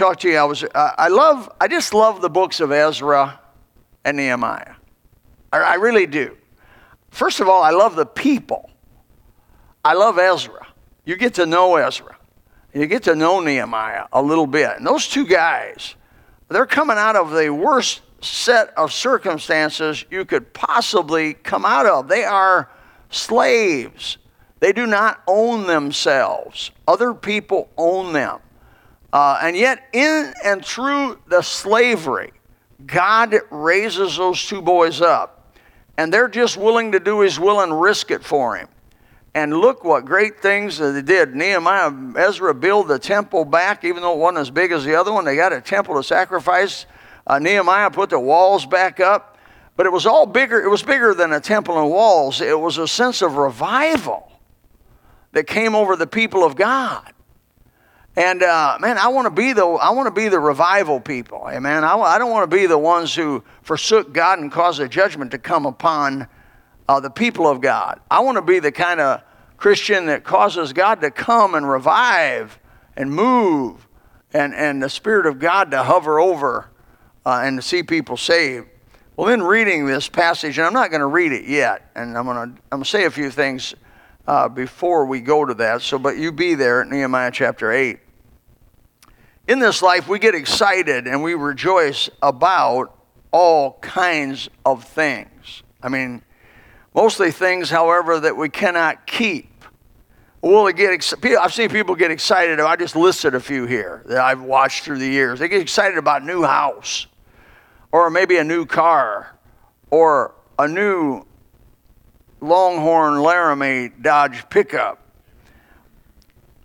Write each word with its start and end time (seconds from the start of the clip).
talk 0.00 0.18
to 0.20 0.28
you. 0.28 0.36
I 0.36 0.44
was, 0.44 0.64
uh, 0.64 0.92
I 0.96 1.08
love, 1.08 1.50
I 1.60 1.68
just 1.68 1.92
love 1.92 2.22
the 2.22 2.30
books 2.30 2.60
of 2.60 2.72
Ezra 2.72 3.38
and 4.04 4.16
Nehemiah. 4.16 4.74
I, 5.52 5.58
I 5.58 5.74
really 5.74 6.06
do. 6.06 6.36
First 7.10 7.40
of 7.40 7.48
all, 7.48 7.62
I 7.62 7.70
love 7.70 7.96
the 7.96 8.06
people. 8.06 8.70
I 9.84 9.92
love 9.92 10.18
Ezra. 10.18 10.66
You 11.04 11.16
get 11.16 11.34
to 11.34 11.46
know 11.46 11.76
Ezra. 11.76 12.16
You 12.72 12.86
get 12.86 13.02
to 13.04 13.14
know 13.14 13.40
Nehemiah 13.40 14.06
a 14.12 14.22
little 14.22 14.46
bit. 14.46 14.76
And 14.76 14.86
those 14.86 15.06
two 15.06 15.26
guys, 15.26 15.96
they're 16.48 16.66
coming 16.66 16.96
out 16.96 17.16
of 17.16 17.32
the 17.32 17.50
worst 17.50 18.00
set 18.22 18.72
of 18.76 18.92
circumstances 18.92 20.04
you 20.10 20.24
could 20.24 20.52
possibly 20.54 21.34
come 21.34 21.66
out 21.66 21.86
of. 21.86 22.08
They 22.08 22.24
are 22.24 22.70
slaves. 23.10 24.16
They 24.60 24.72
do 24.72 24.86
not 24.86 25.22
own 25.26 25.66
themselves. 25.66 26.70
Other 26.86 27.12
people 27.12 27.68
own 27.76 28.12
them. 28.12 28.40
Uh, 29.12 29.38
and 29.42 29.56
yet, 29.56 29.88
in 29.92 30.32
and 30.44 30.64
through 30.64 31.18
the 31.26 31.42
slavery, 31.42 32.32
God 32.86 33.34
raises 33.50 34.16
those 34.16 34.44
two 34.44 34.62
boys 34.62 35.00
up. 35.00 35.54
And 35.96 36.12
they're 36.12 36.28
just 36.28 36.56
willing 36.56 36.92
to 36.92 37.00
do 37.00 37.20
his 37.20 37.38
will 37.38 37.60
and 37.60 37.80
risk 37.80 38.10
it 38.10 38.24
for 38.24 38.56
him. 38.56 38.68
And 39.34 39.54
look 39.54 39.84
what 39.84 40.04
great 40.04 40.40
things 40.40 40.78
they 40.78 41.02
did. 41.02 41.34
Nehemiah, 41.36 41.92
Ezra 42.16 42.54
build 42.54 42.88
the 42.88 42.98
temple 42.98 43.44
back, 43.44 43.84
even 43.84 44.02
though 44.02 44.14
it 44.14 44.18
wasn't 44.18 44.38
as 44.38 44.50
big 44.50 44.72
as 44.72 44.84
the 44.84 44.94
other 44.94 45.12
one. 45.12 45.24
They 45.24 45.36
got 45.36 45.52
a 45.52 45.60
temple 45.60 45.96
to 45.96 46.02
sacrifice. 46.02 46.86
Uh, 47.26 47.38
Nehemiah 47.38 47.90
put 47.90 48.10
the 48.10 48.18
walls 48.18 48.64
back 48.64 48.98
up. 48.98 49.38
But 49.76 49.86
it 49.86 49.92
was 49.92 50.04
all 50.04 50.26
bigger. 50.26 50.60
It 50.60 50.68
was 50.68 50.82
bigger 50.82 51.14
than 51.14 51.32
a 51.32 51.40
temple 51.40 51.80
and 51.80 51.90
walls. 51.90 52.40
It 52.40 52.58
was 52.58 52.76
a 52.78 52.88
sense 52.88 53.22
of 53.22 53.36
revival 53.36 54.30
that 55.32 55.46
came 55.46 55.74
over 55.74 55.96
the 55.96 56.06
people 56.06 56.44
of 56.44 56.56
God. 56.56 57.12
And 58.16 58.42
uh, 58.42 58.76
man, 58.80 58.98
I 58.98 59.08
want 59.08 59.26
to 59.26 59.30
be 59.30 59.52
the 59.52 59.64
I 59.64 59.90
want 59.90 60.06
to 60.06 60.10
be 60.10 60.28
the 60.28 60.40
revival 60.40 61.00
people. 61.00 61.48
Amen. 61.48 61.84
I, 61.84 61.96
I 61.96 62.18
don't 62.18 62.30
want 62.30 62.50
to 62.50 62.56
be 62.56 62.66
the 62.66 62.78
ones 62.78 63.14
who 63.14 63.44
forsook 63.62 64.12
God 64.12 64.40
and 64.40 64.50
caused 64.50 64.80
a 64.80 64.88
judgment 64.88 65.30
to 65.30 65.38
come 65.38 65.64
upon 65.64 66.26
uh, 66.88 66.98
the 66.98 67.10
people 67.10 67.46
of 67.46 67.60
God. 67.60 68.00
I 68.10 68.20
want 68.20 68.36
to 68.36 68.42
be 68.42 68.58
the 68.58 68.72
kind 68.72 69.00
of 69.00 69.22
Christian 69.56 70.06
that 70.06 70.24
causes 70.24 70.72
God 70.72 71.00
to 71.02 71.10
come 71.10 71.54
and 71.54 71.68
revive 71.68 72.58
and 72.96 73.12
move, 73.12 73.86
and 74.34 74.54
and 74.54 74.82
the 74.82 74.90
Spirit 74.90 75.26
of 75.26 75.38
God 75.38 75.70
to 75.70 75.84
hover 75.84 76.18
over 76.18 76.68
uh, 77.24 77.42
and 77.44 77.58
to 77.58 77.62
see 77.62 77.82
people 77.84 78.16
saved. 78.16 78.66
Well, 79.16 79.28
in 79.28 79.42
reading 79.42 79.86
this 79.86 80.08
passage, 80.08 80.58
and 80.58 80.66
I'm 80.66 80.72
not 80.72 80.90
going 80.90 81.00
to 81.00 81.06
read 81.06 81.32
it 81.32 81.44
yet, 81.44 81.90
and 81.94 82.18
I'm 82.18 82.24
going 82.24 82.36
to 82.36 82.60
I'm 82.72 82.78
going 82.78 82.82
to 82.82 82.88
say 82.88 83.04
a 83.04 83.10
few 83.10 83.30
things 83.30 83.74
uh, 84.30 84.48
before 84.48 85.06
we 85.06 85.20
go 85.20 85.44
to 85.44 85.54
that. 85.54 85.82
So, 85.82 85.98
but 85.98 86.16
you 86.16 86.30
be 86.30 86.54
there 86.54 86.82
at 86.82 86.88
Nehemiah 86.88 87.32
chapter 87.32 87.72
8. 87.72 87.98
In 89.48 89.58
this 89.58 89.82
life, 89.82 90.06
we 90.06 90.20
get 90.20 90.36
excited 90.36 91.08
and 91.08 91.20
we 91.20 91.34
rejoice 91.34 92.08
about 92.22 92.96
all 93.32 93.72
kinds 93.80 94.48
of 94.64 94.84
things. 94.84 95.64
I 95.82 95.88
mean, 95.88 96.22
mostly 96.94 97.32
things, 97.32 97.70
however, 97.70 98.20
that 98.20 98.36
we 98.36 98.48
cannot 98.48 99.04
keep. 99.04 99.64
Well, 100.42 100.70
get 100.70 100.92
ex- 100.92 101.12
I've 101.24 101.52
seen 101.52 101.68
people 101.68 101.96
get 101.96 102.12
excited. 102.12 102.60
I 102.60 102.76
just 102.76 102.94
listed 102.94 103.34
a 103.34 103.40
few 103.40 103.66
here 103.66 104.04
that 104.06 104.18
I've 104.18 104.42
watched 104.42 104.84
through 104.84 104.98
the 104.98 105.08
years. 105.08 105.40
They 105.40 105.48
get 105.48 105.60
excited 105.60 105.98
about 105.98 106.22
a 106.22 106.24
new 106.24 106.44
house, 106.44 107.08
or 107.90 108.10
maybe 108.10 108.36
a 108.36 108.44
new 108.44 108.64
car, 108.64 109.36
or 109.90 110.36
a 110.56 110.68
new 110.68 111.24
Longhorn 112.40 113.22
Laramie 113.22 113.90
Dodge 114.00 114.48
pickup, 114.48 114.98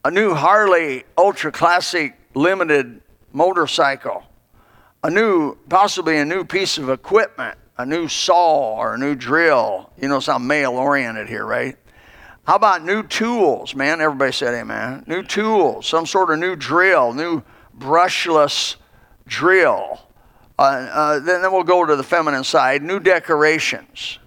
a 0.04 0.12
new 0.12 0.34
Harley 0.34 1.04
Ultra 1.18 1.52
Classic 1.52 2.16
Limited 2.34 3.02
motorcycle, 3.34 4.24
a 5.04 5.10
new, 5.10 5.56
possibly 5.70 6.18
a 6.18 6.26
new 6.26 6.44
piece 6.44 6.78
of 6.78 6.90
equipment, 6.90 7.58
a 7.78 7.86
new 7.86 8.08
saw 8.08 8.76
or 8.76 8.96
a 8.96 8.98
new 8.98 9.16
drill. 9.16 9.90
You 10.02 10.08
know, 10.08 10.22
I'm 10.28 10.48
male 10.48 10.74
oriented 10.74 11.28
here, 11.28 11.46
right? 11.46 11.78
How 12.46 12.56
about 12.56 12.84
new 12.84 13.04
tools, 13.04 13.74
man? 13.74 14.02
Everybody 14.02 14.32
said 14.32 14.54
amen. 14.54 15.04
New 15.08 15.24
tools, 15.24 15.88
some 15.88 16.06
sort 16.06 16.30
of 16.30 16.40
new 16.40 16.56
drill, 16.56 17.14
new 17.14 17.42
brushless 17.78 18.76
drill. 19.28 20.00
Uh, 20.58 20.62
uh, 20.62 21.20
then, 21.20 21.42
then 21.42 21.52
we'll 21.52 21.64
go 21.64 21.86
to 21.86 21.96
the 21.96 22.04
feminine 22.04 22.44
side, 22.44 22.84
new 22.84 23.00
decorations. 23.00 24.20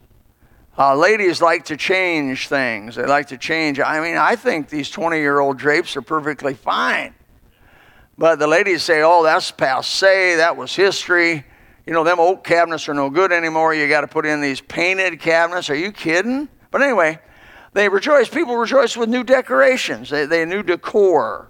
Uh, 0.79 0.95
ladies 0.95 1.43
like 1.43 1.65
to 1.65 1.77
change 1.77 2.47
things. 2.47 2.95
They 2.95 3.05
like 3.05 3.27
to 3.29 3.37
change. 3.37 3.81
I 3.81 4.01
mean, 4.01 4.17
I 4.17 4.37
think 4.37 4.69
these 4.69 4.89
20 4.89 5.19
year 5.19 5.41
old 5.41 5.59
drapes 5.59 5.97
are 5.97 6.03
perfectly 6.03 6.55
fine. 6.55 7.15
But 8.17 8.39
the 8.39 8.47
ladies 8.47 8.85
say, 8.85 9.03
oh, 9.03 9.25
that's 9.25 9.51
passe. 9.51 10.37
That 10.37 10.57
was 10.57 10.77
history. 10.77 11.45
You 11.85 11.93
know, 11.93 12.05
them 12.05 12.21
oak 12.21 12.45
cabinets 12.45 12.89
are 12.89 12.95
no 12.95 13.11
good 13.11 13.33
anymore. 13.33 13.75
You 13.75 13.89
got 13.89 14.03
to 14.03 14.07
put 14.07 14.25
in 14.25 14.41
these 14.41 14.61
painted 14.61 15.19
cabinets. 15.19 15.69
Are 15.69 15.75
you 15.75 15.91
kidding? 15.91 16.49
But 16.71 16.83
anyway, 16.83 17.19
they 17.73 17.89
rejoice. 17.89 18.29
People 18.29 18.57
rejoice 18.57 18.97
with 18.97 19.09
new 19.09 19.25
decorations, 19.25 20.11
they, 20.11 20.27
they 20.27 20.45
new 20.45 20.63
decor. 20.63 21.49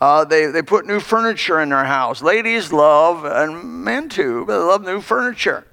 Uh, 0.00 0.24
they, 0.24 0.46
they 0.46 0.62
put 0.62 0.86
new 0.86 0.98
furniture 0.98 1.60
in 1.60 1.68
their 1.68 1.84
house. 1.84 2.22
Ladies 2.22 2.72
love, 2.72 3.24
and 3.26 3.84
men 3.84 4.08
too, 4.08 4.44
but 4.46 4.58
they 4.58 4.64
love 4.64 4.82
new 4.82 5.00
furniture. 5.00 5.66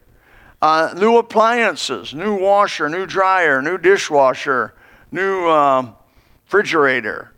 Uh, 0.61 0.93
new 0.97 1.17
appliances, 1.17 2.15
new 2.15 2.35
washer, 2.35 2.89
new 2.89 3.05
dryer, 3.05 3.61
new 3.61 3.77
dishwasher, 3.77 4.73
new 5.11 5.47
um, 5.47 5.95
refrigerator. 6.45 7.31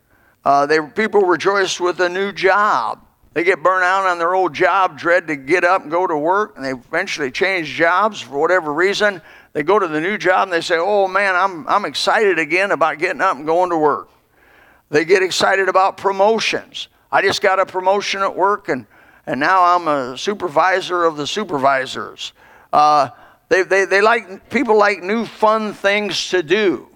Uh, 0.44 0.64
they, 0.64 0.80
people 0.80 1.22
rejoice 1.22 1.78
with 1.78 2.00
a 2.00 2.08
new 2.08 2.32
job. 2.32 3.04
They 3.34 3.44
get 3.44 3.62
burnt 3.62 3.84
out 3.84 4.06
on 4.06 4.18
their 4.18 4.34
old 4.34 4.54
job, 4.54 4.98
dread 4.98 5.26
to 5.28 5.36
get 5.36 5.64
up 5.64 5.82
and 5.82 5.90
go 5.90 6.06
to 6.06 6.16
work, 6.16 6.56
and 6.56 6.64
they 6.64 6.72
eventually 6.72 7.30
change 7.30 7.68
jobs 7.68 8.20
for 8.20 8.40
whatever 8.40 8.72
reason. 8.72 9.20
They 9.52 9.62
go 9.62 9.78
to 9.78 9.86
the 9.86 10.00
new 10.00 10.16
job 10.16 10.44
and 10.44 10.52
they 10.52 10.62
say, 10.62 10.78
Oh 10.78 11.06
man, 11.06 11.36
I'm, 11.36 11.68
I'm 11.68 11.84
excited 11.84 12.38
again 12.38 12.70
about 12.70 12.98
getting 12.98 13.20
up 13.20 13.36
and 13.36 13.44
going 13.44 13.70
to 13.70 13.76
work. 13.76 14.08
They 14.88 15.04
get 15.04 15.22
excited 15.22 15.68
about 15.68 15.96
promotions. 15.96 16.88
I 17.12 17.22
just 17.22 17.42
got 17.42 17.60
a 17.60 17.66
promotion 17.66 18.22
at 18.22 18.34
work, 18.34 18.68
and, 18.68 18.86
and 19.26 19.38
now 19.38 19.62
I'm 19.62 19.86
a 19.86 20.16
supervisor 20.16 21.04
of 21.04 21.16
the 21.16 21.26
supervisors. 21.26 22.32
Uh, 22.72 23.10
they, 23.48 23.62
they, 23.62 23.84
they 23.84 24.00
like, 24.00 24.48
people 24.50 24.78
like 24.78 25.02
new 25.02 25.24
fun 25.24 25.74
things 25.74 26.30
to 26.30 26.42
do. 26.42 26.88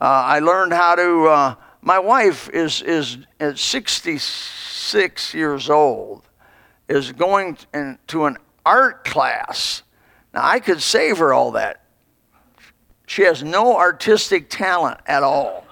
Uh, 0.00 0.04
I 0.04 0.38
learned 0.38 0.72
how 0.72 0.94
to, 0.94 1.26
uh, 1.26 1.54
my 1.82 1.98
wife 1.98 2.48
is, 2.50 2.80
is, 2.82 3.18
is 3.38 3.60
66 3.60 5.34
years 5.34 5.68
old, 5.68 6.22
is 6.88 7.12
going 7.12 7.58
to 8.06 8.24
an 8.24 8.38
art 8.64 9.04
class. 9.04 9.82
Now, 10.32 10.46
I 10.46 10.60
could 10.60 10.80
save 10.80 11.18
her 11.18 11.34
all 11.34 11.52
that. 11.52 11.84
She 13.06 13.22
has 13.22 13.42
no 13.42 13.76
artistic 13.76 14.48
talent 14.48 15.00
at 15.06 15.22
all. 15.22 15.66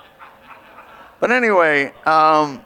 But 1.21 1.31
anyway, 1.31 1.93
um, 2.05 2.65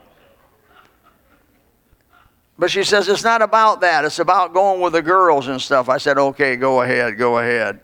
but 2.57 2.69
she 2.69 2.83
says 2.83 3.09
it's 3.09 3.23
not 3.23 3.41
about 3.41 3.81
that. 3.81 4.05
It's 4.05 4.19
about 4.19 4.53
going 4.53 4.81
with 4.81 4.93
the 4.93 5.01
girls 5.01 5.47
and 5.47 5.61
stuff. 5.61 5.89
I 5.89 5.97
said, 5.97 6.17
okay, 6.17 6.55
go 6.55 6.81
ahead, 6.81 7.17
go 7.17 7.39
ahead. 7.39 7.79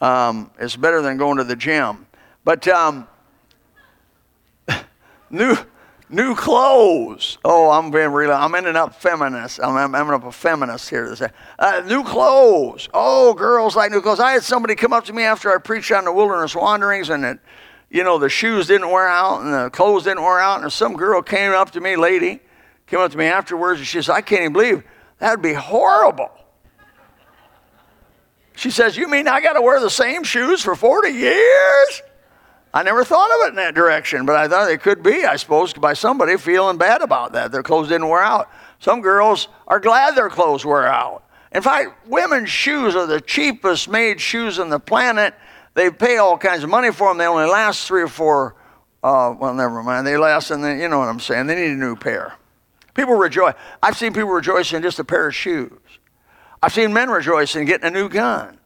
Um, 0.00 0.50
it's 0.58 0.76
better 0.76 1.02
than 1.02 1.16
going 1.16 1.38
to 1.38 1.44
the 1.44 1.56
gym. 1.56 2.06
But 2.44 2.68
um, 2.68 3.08
new 5.30 5.56
new 6.08 6.34
clothes. 6.36 7.38
Oh, 7.44 7.70
I'm 7.70 7.90
being 7.90 8.10
real. 8.12 8.30
I'm 8.30 8.54
ending 8.54 8.76
up 8.76 8.94
feminist. 8.94 9.60
I'm, 9.60 9.76
I'm 9.76 9.94
ending 9.94 10.14
up 10.14 10.24
a 10.24 10.32
feminist 10.32 10.88
here. 10.88 11.16
Uh, 11.58 11.82
new 11.86 12.04
clothes. 12.04 12.88
Oh, 12.94 13.34
girls 13.34 13.74
like 13.74 13.90
new 13.90 14.00
clothes. 14.00 14.20
I 14.20 14.32
had 14.32 14.44
somebody 14.44 14.74
come 14.74 14.92
up 14.92 15.04
to 15.06 15.12
me 15.12 15.24
after 15.24 15.52
I 15.52 15.58
preached 15.58 15.90
on 15.90 16.04
the 16.04 16.12
wilderness 16.12 16.54
wanderings, 16.54 17.10
and 17.10 17.24
it, 17.24 17.38
you 17.90 18.04
know, 18.04 18.18
the 18.18 18.28
shoes 18.28 18.66
didn't 18.66 18.90
wear 18.90 19.08
out 19.08 19.42
and 19.42 19.52
the 19.52 19.70
clothes 19.70 20.04
didn't 20.04 20.22
wear 20.22 20.38
out, 20.38 20.62
and 20.62 20.72
some 20.72 20.94
girl 20.94 21.22
came 21.22 21.52
up 21.52 21.70
to 21.72 21.80
me, 21.80 21.96
lady, 21.96 22.40
came 22.86 23.00
up 23.00 23.10
to 23.10 23.18
me 23.18 23.26
afterwards, 23.26 23.80
and 23.80 23.86
she 23.86 23.98
says, 23.98 24.10
"I 24.10 24.20
can't 24.20 24.42
even 24.42 24.52
believe 24.52 24.84
that'd 25.18 25.42
be 25.42 25.54
horrible." 25.54 26.30
She 28.54 28.70
says, 28.70 28.96
"You 28.96 29.08
mean 29.08 29.28
I 29.28 29.40
got 29.40 29.54
to 29.54 29.60
wear 29.60 29.80
the 29.80 29.90
same 29.90 30.22
shoes 30.24 30.62
for 30.62 30.74
40 30.74 31.10
years?" 31.10 32.02
I 32.76 32.82
never 32.82 33.04
thought 33.04 33.30
of 33.30 33.46
it 33.46 33.48
in 33.50 33.54
that 33.56 33.74
direction, 33.74 34.26
but 34.26 34.36
I 34.36 34.48
thought 34.48 34.70
it 34.70 34.82
could 34.82 35.02
be, 35.02 35.24
I 35.24 35.36
suppose, 35.36 35.72
by 35.72 35.94
somebody 35.94 36.36
feeling 36.36 36.76
bad 36.76 37.00
about 37.00 37.32
that. 37.32 37.50
Their 37.50 37.62
clothes 37.62 37.88
didn't 37.88 38.08
wear 38.08 38.22
out. 38.22 38.50
Some 38.80 39.00
girls 39.00 39.48
are 39.66 39.80
glad 39.80 40.14
their 40.14 40.28
clothes 40.28 40.62
wear 40.62 40.86
out. 40.86 41.24
In 41.52 41.62
fact, 41.62 42.06
women's 42.06 42.50
shoes 42.50 42.94
are 42.94 43.06
the 43.06 43.18
cheapest 43.18 43.88
made 43.88 44.20
shoes 44.20 44.58
on 44.58 44.68
the 44.68 44.78
planet. 44.78 45.32
They 45.72 45.90
pay 45.90 46.18
all 46.18 46.36
kinds 46.36 46.64
of 46.64 46.68
money 46.68 46.92
for 46.92 47.08
them. 47.08 47.16
They 47.16 47.26
only 47.26 47.46
last 47.46 47.86
three 47.86 48.02
or 48.02 48.08
four, 48.08 48.56
uh, 49.02 49.34
well, 49.38 49.54
never 49.54 49.82
mind. 49.82 50.06
They 50.06 50.18
last, 50.18 50.50
and 50.50 50.62
then, 50.62 50.78
you 50.78 50.88
know 50.88 50.98
what 50.98 51.08
I'm 51.08 51.18
saying. 51.18 51.46
They 51.46 51.54
need 51.54 51.70
a 51.70 51.76
new 51.76 51.96
pair. 51.96 52.34
People 52.96 53.14
rejoice. 53.14 53.54
I've 53.82 53.96
seen 53.96 54.14
people 54.14 54.30
rejoice 54.30 54.72
in 54.72 54.82
just 54.82 54.98
a 54.98 55.04
pair 55.04 55.28
of 55.28 55.34
shoes. 55.34 55.78
I've 56.62 56.72
seen 56.72 56.94
men 56.94 57.10
rejoice 57.10 57.54
in 57.54 57.66
getting 57.66 57.86
a 57.86 57.90
new 57.90 58.08
gun. 58.08 58.58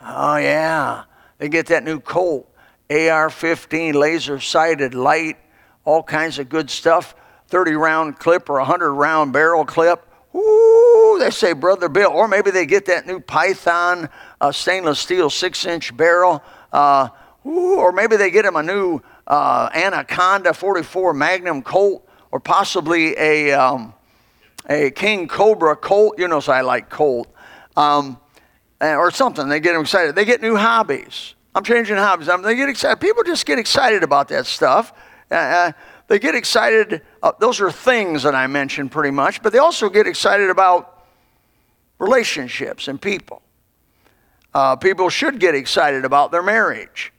Oh, 0.00 0.36
yeah. 0.36 1.04
They 1.36 1.50
get 1.50 1.66
that 1.66 1.84
new 1.84 2.00
Colt, 2.00 2.50
AR 2.88 3.28
15, 3.28 3.94
laser 3.94 4.40
sighted, 4.40 4.94
light, 4.94 5.36
all 5.84 6.02
kinds 6.02 6.38
of 6.38 6.48
good 6.48 6.70
stuff. 6.70 7.14
30 7.48 7.72
round 7.72 8.18
clip 8.18 8.48
or 8.48 8.56
100 8.56 8.94
round 8.94 9.34
barrel 9.34 9.66
clip. 9.66 10.06
Ooh, 10.34 11.18
they 11.20 11.30
say, 11.30 11.52
Brother 11.52 11.90
Bill. 11.90 12.10
Or 12.10 12.26
maybe 12.26 12.50
they 12.50 12.64
get 12.64 12.86
that 12.86 13.06
new 13.06 13.20
Python 13.20 14.08
uh, 14.40 14.52
stainless 14.52 14.98
steel 14.98 15.28
six 15.28 15.66
inch 15.66 15.94
barrel. 15.94 16.42
Uh, 16.72 17.10
ooh, 17.46 17.76
or 17.76 17.92
maybe 17.92 18.16
they 18.16 18.30
get 18.30 18.44
them 18.44 18.56
a 18.56 18.62
new 18.62 19.02
uh, 19.26 19.68
Anaconda 19.74 20.54
44 20.54 21.12
Magnum 21.12 21.60
Colt 21.62 22.08
or 22.34 22.40
possibly 22.40 23.16
a, 23.16 23.52
um, 23.52 23.94
a 24.68 24.90
King 24.90 25.28
Cobra 25.28 25.76
Colt. 25.76 26.18
You 26.18 26.26
know, 26.26 26.40
so 26.40 26.52
I 26.52 26.62
like 26.62 26.90
Colt. 26.90 27.32
Um, 27.76 28.18
eh, 28.80 28.96
or 28.96 29.12
something. 29.12 29.48
They 29.48 29.60
get 29.60 29.78
excited. 29.80 30.16
They 30.16 30.24
get 30.24 30.42
new 30.42 30.56
hobbies. 30.56 31.36
I'm 31.54 31.62
changing 31.62 31.94
hobbies. 31.94 32.28
I 32.28 32.34
mean, 32.34 32.44
they 32.44 32.56
get 32.56 32.68
excited. 32.68 33.00
People 33.00 33.22
just 33.22 33.46
get 33.46 33.60
excited 33.60 34.02
about 34.02 34.26
that 34.28 34.46
stuff. 34.46 34.92
Uh, 35.30 35.70
they 36.08 36.18
get 36.18 36.34
excited. 36.34 37.02
Uh, 37.22 37.30
those 37.38 37.60
are 37.60 37.70
things 37.70 38.24
that 38.24 38.34
I 38.34 38.48
mentioned 38.48 38.90
pretty 38.90 39.12
much, 39.12 39.40
but 39.40 39.52
they 39.52 39.60
also 39.60 39.88
get 39.88 40.08
excited 40.08 40.50
about 40.50 41.04
relationships 42.00 42.88
and 42.88 43.00
people. 43.00 43.42
Uh, 44.52 44.74
people 44.74 45.08
should 45.08 45.38
get 45.38 45.54
excited 45.54 46.04
about 46.04 46.32
their 46.32 46.42
marriage. 46.42 47.12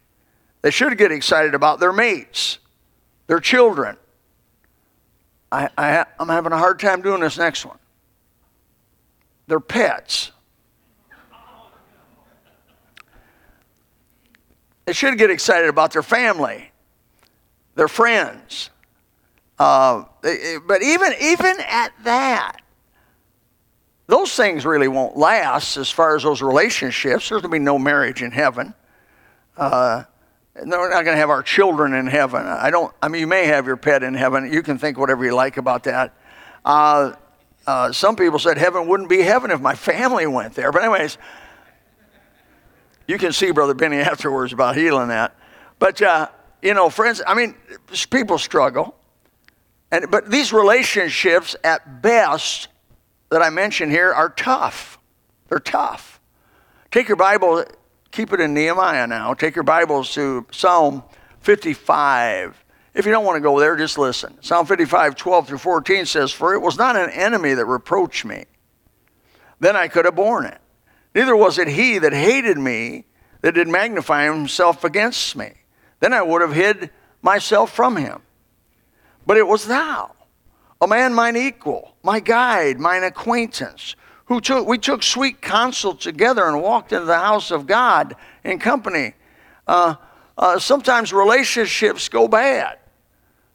They 0.61 0.71
should 0.71 0.97
get 0.97 1.13
excited 1.13 1.55
about 1.55 1.79
their 1.79 1.93
mates, 1.93 2.59
their 3.27 3.39
children. 3.39 3.95
I, 5.51 5.69
I, 5.77 6.05
I'm 6.19 6.29
having 6.29 6.51
a 6.51 6.57
hard 6.57 6.79
time 6.79 7.01
doing 7.01 7.21
this 7.21 7.37
next 7.37 7.65
one. 7.65 7.77
Their 9.47 9.59
pets. 9.59 10.31
They 14.85 14.93
should 14.93 15.17
get 15.17 15.31
excited 15.31 15.69
about 15.69 15.91
their 15.93 16.03
family, 16.03 16.71
their 17.75 17.87
friends. 17.87 18.69
Uh, 19.57 20.03
but 20.67 20.83
even, 20.83 21.13
even 21.21 21.55
at 21.67 21.91
that, 22.03 22.57
those 24.07 24.35
things 24.35 24.65
really 24.65 24.87
won't 24.87 25.17
last 25.17 25.77
as 25.77 25.89
far 25.89 26.15
as 26.15 26.23
those 26.23 26.41
relationships. 26.41 27.29
There's 27.29 27.41
going 27.41 27.51
to 27.51 27.55
be 27.55 27.59
no 27.59 27.79
marriage 27.79 28.21
in 28.21 28.31
heaven. 28.31 28.73
Uh, 29.57 30.03
no, 30.63 30.77
we're 30.79 30.89
not 30.89 31.03
going 31.03 31.15
to 31.15 31.19
have 31.19 31.29
our 31.29 31.43
children 31.43 31.93
in 31.93 32.07
heaven. 32.07 32.45
I 32.45 32.69
don't. 32.69 32.93
I 33.01 33.09
mean, 33.09 33.19
you 33.19 33.27
may 33.27 33.45
have 33.47 33.65
your 33.65 33.75
pet 33.75 34.03
in 34.03 34.13
heaven. 34.13 34.51
You 34.51 34.63
can 34.63 34.77
think 34.77 34.97
whatever 34.97 35.25
you 35.25 35.35
like 35.35 35.57
about 35.57 35.83
that. 35.83 36.13
Uh, 36.63 37.13
uh, 37.67 37.91
some 37.91 38.15
people 38.15 38.39
said 38.39 38.57
heaven 38.57 38.87
wouldn't 38.87 39.09
be 39.09 39.21
heaven 39.21 39.51
if 39.51 39.59
my 39.59 39.75
family 39.75 40.27
went 40.27 40.53
there. 40.53 40.71
But 40.71 40.83
anyways, 40.83 41.17
you 43.07 43.17
can 43.17 43.33
see 43.33 43.51
Brother 43.51 43.73
Benny 43.73 43.97
afterwards 43.97 44.53
about 44.53 44.77
healing 44.77 45.09
that. 45.09 45.35
But 45.77 46.01
uh, 46.01 46.29
you 46.61 46.73
know, 46.73 46.89
friends. 46.89 47.21
I 47.27 47.33
mean, 47.33 47.55
people 48.09 48.37
struggle, 48.37 48.95
and 49.91 50.09
but 50.09 50.31
these 50.31 50.53
relationships, 50.53 51.57
at 51.65 52.01
best, 52.01 52.69
that 53.29 53.41
I 53.41 53.49
mentioned 53.49 53.91
here, 53.91 54.13
are 54.13 54.29
tough. 54.29 54.99
They're 55.49 55.59
tough. 55.59 56.21
Take 56.91 57.09
your 57.09 57.17
Bible 57.17 57.65
keep 58.15 58.31
it 58.31 58.39
in 58.39 58.53
Nehemiah 58.53 59.07
now. 59.07 59.33
Take 59.33 59.55
your 59.55 59.63
Bibles 59.63 60.13
to 60.13 60.45
Psalm 60.51 61.03
55. 61.41 62.63
If 62.93 63.05
you 63.05 63.11
don't 63.11 63.25
want 63.25 63.35
to 63.35 63.41
go 63.41 63.59
there, 63.59 63.75
just 63.75 63.97
listen. 63.97 64.41
Psalm 64.41 64.65
55, 64.65 65.17
12 65.17 65.47
through 65.49 65.57
14 65.57 66.05
says, 66.05 66.31
For 66.31 66.53
it 66.53 66.61
was 66.61 66.77
not 66.77 66.95
an 66.95 67.09
enemy 67.09 67.53
that 67.53 67.65
reproached 67.65 68.23
me. 68.23 68.45
Then 69.59 69.75
I 69.75 69.89
could 69.89 70.05
have 70.05 70.15
borne 70.15 70.45
it. 70.45 70.59
Neither 71.13 71.35
was 71.35 71.59
it 71.59 71.67
he 71.67 71.97
that 71.99 72.13
hated 72.13 72.57
me 72.57 73.03
that 73.41 73.53
did 73.53 73.67
magnify 73.67 74.23
himself 74.23 74.85
against 74.85 75.35
me. 75.35 75.51
Then 75.99 76.13
I 76.13 76.21
would 76.21 76.41
have 76.41 76.53
hid 76.53 76.91
myself 77.21 77.73
from 77.73 77.97
him. 77.97 78.21
But 79.25 79.35
it 79.35 79.47
was 79.47 79.65
thou, 79.65 80.15
a 80.79 80.87
man 80.87 81.13
mine 81.13 81.35
equal, 81.35 81.97
my 82.01 82.21
guide, 82.21 82.79
mine 82.79 83.03
acquaintance 83.03 83.95
who 84.25 84.41
took, 84.41 84.67
we 84.67 84.77
took 84.77 85.03
sweet 85.03 85.41
counsel 85.41 85.95
together 85.95 86.45
and 86.45 86.61
walked 86.61 86.91
into 86.91 87.05
the 87.05 87.19
house 87.19 87.51
of 87.51 87.67
God 87.67 88.15
in 88.43 88.59
company. 88.59 89.13
Uh, 89.67 89.95
uh, 90.37 90.59
sometimes 90.59 91.13
relationships 91.13 92.09
go 92.09 92.27
bad. 92.27 92.79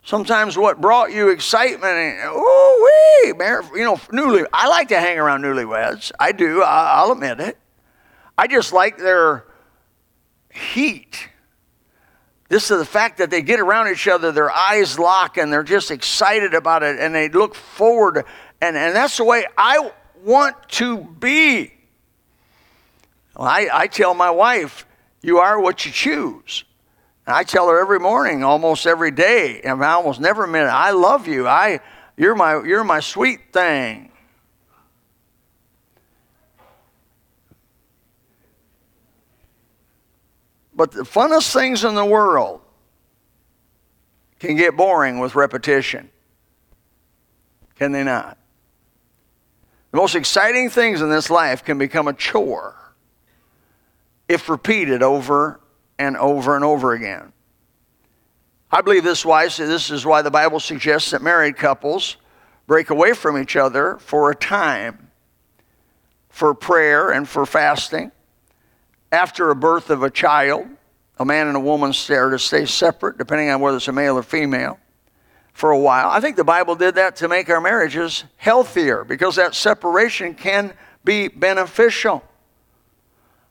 Sometimes 0.02 0.56
what 0.56 0.80
brought 0.80 1.12
you 1.12 1.28
excitement, 1.28 1.92
and 1.92 2.18
oh 2.24 3.24
wee, 3.24 3.34
you 3.78 3.84
know, 3.84 4.00
newly. 4.10 4.44
I 4.50 4.66
like 4.68 4.88
to 4.88 4.98
hang 4.98 5.18
around 5.18 5.42
newlyweds. 5.42 6.10
I 6.18 6.32
do. 6.32 6.62
I, 6.62 6.92
I'll 6.94 7.12
admit 7.12 7.38
it. 7.38 7.58
I 8.38 8.46
just 8.46 8.72
like 8.72 8.96
their 8.96 9.44
heat. 10.50 11.28
This 12.48 12.70
is 12.70 12.78
the 12.78 12.86
fact 12.86 13.18
that 13.18 13.30
they 13.30 13.42
get 13.42 13.60
around 13.60 13.88
each 13.92 14.08
other, 14.08 14.32
their 14.32 14.50
eyes 14.50 14.98
lock, 14.98 15.36
and 15.36 15.52
they're 15.52 15.62
just 15.62 15.90
excited 15.90 16.54
about 16.54 16.82
it, 16.82 16.98
and 16.98 17.14
they 17.14 17.28
look 17.28 17.54
forward. 17.54 18.24
And, 18.62 18.76
and 18.76 18.96
that's 18.96 19.18
the 19.18 19.24
way 19.24 19.44
I 19.56 19.92
want 20.24 20.56
to 20.70 20.98
be. 20.98 21.72
Well, 23.36 23.48
I, 23.48 23.68
I 23.72 23.86
tell 23.86 24.14
my 24.14 24.30
wife, 24.30 24.86
you 25.22 25.38
are 25.38 25.60
what 25.60 25.84
you 25.84 25.92
choose. 25.92 26.64
And 27.26 27.34
I 27.34 27.42
tell 27.42 27.68
her 27.68 27.80
every 27.80 28.00
morning, 28.00 28.42
almost 28.42 28.86
every 28.86 29.10
day, 29.10 29.60
and 29.62 29.84
I 29.84 29.92
almost 29.92 30.20
never 30.20 30.46
minute, 30.46 30.68
I 30.68 30.90
love 30.90 31.28
you. 31.28 31.46
I, 31.46 31.80
you're, 32.16 32.34
my, 32.34 32.62
you're 32.62 32.84
my 32.84 33.00
sweet 33.00 33.52
thing. 33.52 34.10
But 40.74 40.92
the 40.92 41.02
funnest 41.02 41.52
things 41.52 41.84
in 41.84 41.94
the 41.94 42.04
world 42.06 42.62
can 44.38 44.56
get 44.56 44.76
boring 44.76 45.18
with 45.18 45.34
repetition. 45.34 46.10
Can 47.76 47.92
they 47.92 48.02
not? 48.02 48.38
The 49.90 49.96
most 49.96 50.14
exciting 50.14 50.70
things 50.70 51.00
in 51.00 51.10
this 51.10 51.30
life 51.30 51.64
can 51.64 51.78
become 51.78 52.06
a 52.06 52.12
chore 52.12 52.76
if 54.28 54.48
repeated 54.48 55.02
over 55.02 55.60
and 55.98 56.16
over 56.16 56.54
and 56.54 56.64
over 56.64 56.92
again. 56.92 57.32
I 58.70 58.82
believe 58.82 59.02
this 59.02 59.24
why 59.24 59.48
this 59.48 59.90
is 59.90 60.06
why 60.06 60.22
the 60.22 60.30
Bible 60.30 60.60
suggests 60.60 61.10
that 61.10 61.22
married 61.22 61.56
couples 61.56 62.16
break 62.68 62.90
away 62.90 63.14
from 63.14 63.36
each 63.36 63.56
other 63.56 63.98
for 63.98 64.30
a 64.30 64.34
time 64.34 65.10
for 66.28 66.54
prayer 66.54 67.10
and 67.10 67.28
for 67.28 67.44
fasting. 67.44 68.12
After 69.10 69.50
a 69.50 69.56
birth 69.56 69.90
of 69.90 70.04
a 70.04 70.10
child, 70.10 70.68
a 71.18 71.24
man 71.24 71.48
and 71.48 71.56
a 71.56 71.60
woman 71.60 71.92
are 72.10 72.30
to 72.30 72.38
stay 72.38 72.64
separate, 72.64 73.18
depending 73.18 73.50
on 73.50 73.60
whether 73.60 73.78
it's 73.78 73.88
a 73.88 73.92
male 73.92 74.16
or 74.16 74.22
female 74.22 74.78
for 75.60 75.72
a 75.72 75.78
while. 75.78 76.08
I 76.08 76.20
think 76.20 76.36
the 76.36 76.42
Bible 76.42 76.74
did 76.74 76.94
that 76.94 77.16
to 77.16 77.28
make 77.28 77.50
our 77.50 77.60
marriages 77.60 78.24
healthier 78.38 79.04
because 79.04 79.36
that 79.36 79.54
separation 79.54 80.32
can 80.32 80.72
be 81.04 81.28
beneficial. 81.28 82.24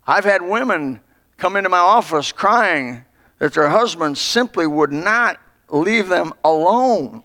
I've 0.07 0.25
had 0.25 0.41
women 0.41 1.01
come 1.37 1.55
into 1.55 1.69
my 1.69 1.77
office 1.77 2.31
crying 2.31 3.05
that 3.37 3.53
their 3.53 3.69
husbands 3.69 4.19
simply 4.19 4.65
would 4.65 4.91
not 4.91 5.39
leave 5.69 6.09
them 6.09 6.33
alone. 6.43 7.21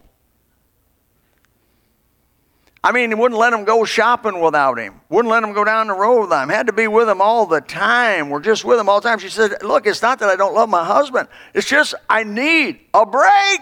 I 2.84 2.92
mean, 2.92 3.08
he 3.08 3.14
wouldn't 3.14 3.40
let 3.40 3.50
them 3.52 3.64
go 3.64 3.86
shopping 3.86 4.38
without 4.42 4.78
him. 4.78 5.00
Wouldn't 5.08 5.30
let 5.30 5.40
them 5.40 5.54
go 5.54 5.64
down 5.64 5.86
the 5.86 5.94
road 5.94 6.28
with 6.28 6.32
him. 6.32 6.50
Had 6.50 6.66
to 6.66 6.74
be 6.74 6.88
with 6.88 7.08
him 7.08 7.22
all 7.22 7.46
the 7.46 7.62
time. 7.62 8.28
We're 8.28 8.40
just 8.40 8.66
with 8.66 8.78
him 8.78 8.90
all 8.90 9.00
the 9.00 9.08
time. 9.08 9.18
She 9.18 9.30
said, 9.30 9.62
Look, 9.62 9.86
it's 9.86 10.02
not 10.02 10.18
that 10.18 10.28
I 10.28 10.36
don't 10.36 10.54
love 10.54 10.68
my 10.68 10.84
husband. 10.84 11.28
It's 11.54 11.66
just 11.66 11.94
I 12.10 12.24
need 12.24 12.80
a 12.92 13.06
break. 13.06 13.60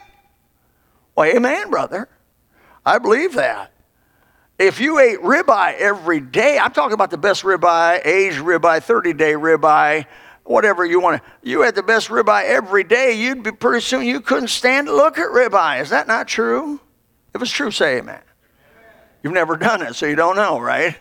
Well, 1.15 1.31
amen, 1.31 1.71
brother. 1.71 2.09
I 2.85 2.99
believe 2.99 3.35
that. 3.35 3.73
If 4.59 4.81
you 4.81 4.99
ate 4.99 5.19
ribeye 5.21 5.79
every 5.79 6.21
day, 6.21 6.59
I'm 6.59 6.73
talking 6.73 6.95
about 6.95 7.11
the 7.11 7.19
best 7.19 7.43
ribeye, 7.43 8.05
aged 8.05 8.39
ribeye, 8.39 8.83
30 8.83 9.13
day 9.15 9.33
ribeye, 9.33 10.07
whatever 10.45 10.85
you 10.85 11.01
want 11.01 11.23
to, 11.23 11.31
you 11.43 11.63
had 11.63 11.75
the 11.75 11.83
best 11.83 12.09
ribeye 12.09 12.45
every 12.45 12.85
day, 12.85 13.13
you'd 13.13 13.43
be 13.43 13.53
pretty 13.53 13.81
soon 13.81 14.05
you 14.05 14.21
couldn't 14.21 14.49
stand 14.49 14.87
to 14.87 14.95
look 14.95 15.19
at 15.19 15.29
ribeye. 15.29 15.81
Is 15.81 15.91
that 15.91 16.07
not 16.07 16.29
true? 16.29 16.81
If 17.35 17.43
it's 17.43 17.51
true, 17.51 17.71
say 17.71 17.99
amen. 17.99 18.21
You've 19.23 19.33
never 19.33 19.57
done 19.57 19.83
it, 19.83 19.95
so 19.95 20.07
you 20.07 20.17
don't 20.17 20.37
know, 20.37 20.61
right? 20.61 20.97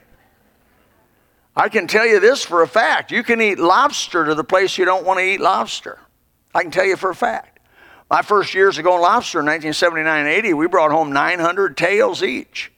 I 1.56 1.70
can 1.70 1.88
tell 1.88 2.06
you 2.06 2.20
this 2.20 2.44
for 2.44 2.62
a 2.62 2.68
fact. 2.68 3.12
You 3.12 3.24
can 3.24 3.42
eat 3.42 3.60
lobster 3.60 4.26
to 4.26 4.36
the 4.36 4.44
place 4.44 4.78
you 4.78 4.86
don't 4.86 5.06
want 5.06 5.20
to 5.20 5.26
eat 5.26 5.42
lobster. 5.42 6.00
I 6.54 6.62
can 6.62 6.72
tell 6.72 6.86
you 6.86 6.96
for 6.96 7.10
a 7.10 7.16
fact. 7.16 7.51
My 8.12 8.22
first 8.22 8.54
years 8.54 8.78
of 8.78 8.84
going 8.84 9.02
lobster 9.02 9.40
in 9.40 9.46
1979 9.46 10.28
80, 10.28 10.54
we 10.56 10.68
brought 10.68 10.92
home 10.92 11.14
900 11.14 11.78
tails 11.78 12.22
each. 12.22 12.70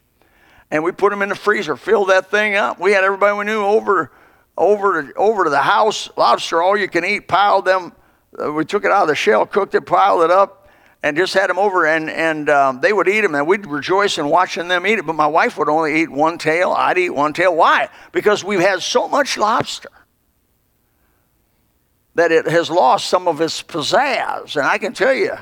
And 0.70 0.84
we 0.84 0.92
put 0.92 1.10
them 1.10 1.24
in 1.24 1.30
the 1.30 1.36
freezer, 1.36 1.76
filled 1.76 2.10
that 2.10 2.30
thing 2.30 2.54
up. 2.54 2.80
We 2.80 2.92
had 2.92 3.04
everybody 3.04 3.36
we 3.40 3.44
knew 3.44 3.64
over, 3.64 4.12
over, 4.56 5.02
to, 5.02 5.14
over 5.16 5.46
to 5.46 5.50
the 5.50 5.58
house, 5.58 6.08
lobster, 6.18 6.62
all 6.62 6.78
you 6.78 6.88
can 6.88 7.04
eat, 7.04 7.28
piled 7.28 7.66
them. 7.66 7.94
Uh, 8.40 8.52
we 8.54 8.64
took 8.64 8.86
it 8.86 8.92
out 8.92 9.02
of 9.02 9.08
the 9.08 9.16
shell, 9.16 9.48
cooked 9.48 9.74
it, 9.74 9.88
piled 9.88 10.22
it 10.22 10.30
up. 10.30 10.70
and 11.02 11.18
just 11.18 11.34
had 11.34 11.50
them 11.50 11.58
over, 11.58 11.88
and, 11.88 12.12
and 12.12 12.52
um, 12.52 12.80
they 12.82 12.94
would 12.94 13.08
eat 13.08 13.22
them, 13.22 13.34
and 13.34 13.48
we'd 13.48 13.66
rejoice 13.66 14.20
in 14.20 14.30
watching 14.30 14.68
them 14.68 14.86
eat 14.86 15.00
it. 15.00 15.06
But 15.08 15.16
my 15.16 15.26
wife 15.26 15.58
would 15.58 15.68
only 15.68 16.00
eat 16.00 16.12
one 16.12 16.38
tail. 16.38 16.74
I'd 16.74 17.00
eat 17.00 17.10
one 17.10 17.34
tail. 17.34 17.56
Why? 17.56 17.90
Because 18.12 18.44
we've 18.44 18.60
had 18.60 18.84
so 18.84 19.08
much 19.08 19.36
lobster 19.36 19.90
that 22.16 22.32
it 22.32 22.48
has 22.48 22.70
lost 22.70 23.08
some 23.08 23.28
of 23.28 23.42
its 23.42 23.62
pizzazz. 23.64 24.56
And 24.56 24.66
I 24.66 24.78
can 24.78 24.94
tell 24.94 25.14
you, 25.14 25.34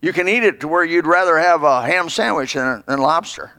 you 0.00 0.12
can 0.12 0.28
eat 0.28 0.42
it 0.42 0.60
to 0.60 0.68
where 0.68 0.84
you'd 0.84 1.06
rather 1.06 1.38
have 1.38 1.62
a 1.62 1.82
ham 1.82 2.08
sandwich 2.08 2.54
than, 2.54 2.84
than 2.86 3.00
lobster. 3.00 3.52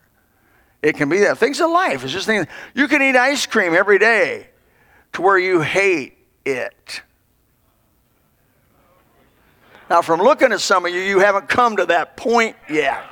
It 0.82 0.96
can 0.96 1.10
be 1.10 1.20
that. 1.20 1.38
Things 1.38 1.60
in 1.60 1.72
life. 1.72 2.04
It's 2.04 2.14
just 2.14 2.28
things. 2.28 2.46
You 2.74 2.88
can 2.88 3.02
eat 3.02 3.16
ice 3.16 3.46
cream 3.46 3.74
every 3.74 3.98
day 3.98 4.50
to 5.14 5.22
where 5.22 5.38
you 5.38 5.62
hate 5.62 6.18
it. 6.46 7.02
Now, 9.90 10.02
from 10.02 10.20
looking 10.22 10.52
at 10.52 10.62
some 10.62 10.86
of 10.86 10.94
you, 10.94 11.00
you 11.00 11.20
haven't 11.20 11.48
come 11.48 11.78
to 11.78 11.86
that 11.88 12.18
point 12.18 12.56
yet. 12.70 13.04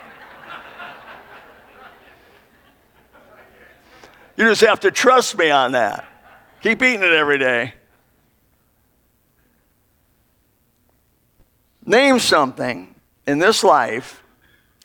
You 4.36 4.50
just 4.50 4.62
have 4.62 4.79
to 4.79 4.91
trust 4.91 5.38
me 5.38 5.51
on 5.51 5.74
that. 5.74 6.05
Keep 6.62 6.81
eating 6.81 7.03
it 7.03 7.13
every 7.13 7.38
day. 7.38 7.75
Name 11.86 12.20
something 12.20 12.96
in 13.28 13.40
this 13.40 13.63
life, 13.63 14.24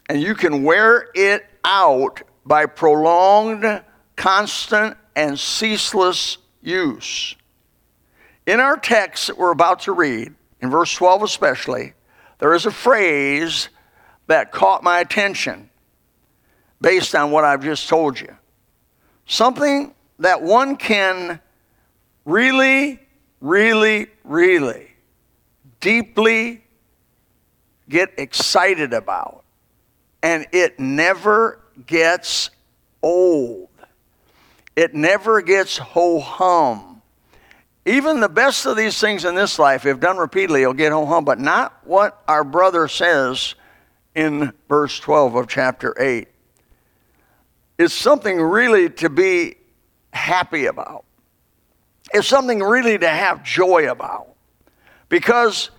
and 0.08 0.20
you 0.20 0.34
can 0.34 0.64
wear 0.64 1.08
it 1.14 1.46
out 1.64 2.22
by 2.44 2.66
prolonged, 2.66 3.82
constant, 4.16 4.96
and 5.14 5.38
ceaseless 5.38 6.38
use. 6.60 7.36
In 8.46 8.58
our 8.58 8.76
text 8.76 9.28
that 9.28 9.38
we're 9.38 9.52
about 9.52 9.80
to 9.80 9.92
read, 9.92 10.34
in 10.60 10.70
verse 10.70 10.92
12 10.94 11.22
especially, 11.22 11.92
there 12.38 12.52
is 12.52 12.66
a 12.66 12.70
phrase 12.70 13.68
that 14.26 14.50
caught 14.50 14.82
my 14.82 14.98
attention 14.98 15.70
based 16.80 17.14
on 17.14 17.30
what 17.30 17.44
I've 17.44 17.62
just 17.62 17.88
told 17.88 18.18
you. 18.18 18.36
Something 19.26 19.94
that 20.18 20.42
one 20.42 20.76
can 20.76 21.40
really, 22.24 22.98
really, 23.40 24.08
really 24.24 24.88
deeply 25.80 26.64
get 27.88 28.10
excited 28.18 28.92
about. 28.92 29.44
And 30.22 30.46
it 30.52 30.78
never 30.78 31.60
gets 31.86 32.50
old, 33.02 33.68
it 34.76 34.94
never 34.94 35.40
gets 35.40 35.78
ho 35.78 36.20
hum. 36.20 37.02
Even 37.86 38.20
the 38.20 38.28
best 38.28 38.66
of 38.66 38.76
these 38.76 39.00
things 39.00 39.24
in 39.24 39.34
this 39.34 39.58
life, 39.58 39.86
if 39.86 39.98
done 39.98 40.18
repeatedly, 40.18 40.66
will 40.66 40.74
get 40.74 40.92
ho 40.92 41.06
hum, 41.06 41.24
but 41.24 41.38
not 41.38 41.78
what 41.84 42.22
our 42.28 42.44
brother 42.44 42.86
says 42.86 43.54
in 44.14 44.52
verse 44.68 44.98
12 45.00 45.36
of 45.36 45.48
chapter 45.48 45.94
8. 45.98 46.28
It's 47.78 47.94
something 47.94 48.40
really 48.40 48.90
to 48.90 49.08
be 49.08 49.54
happy 50.12 50.66
about. 50.66 51.04
It's 52.12 52.26
something 52.26 52.60
really 52.60 52.98
to 52.98 53.08
have 53.08 53.44
joy 53.44 53.90
about. 53.90 54.34
Because 55.08 55.70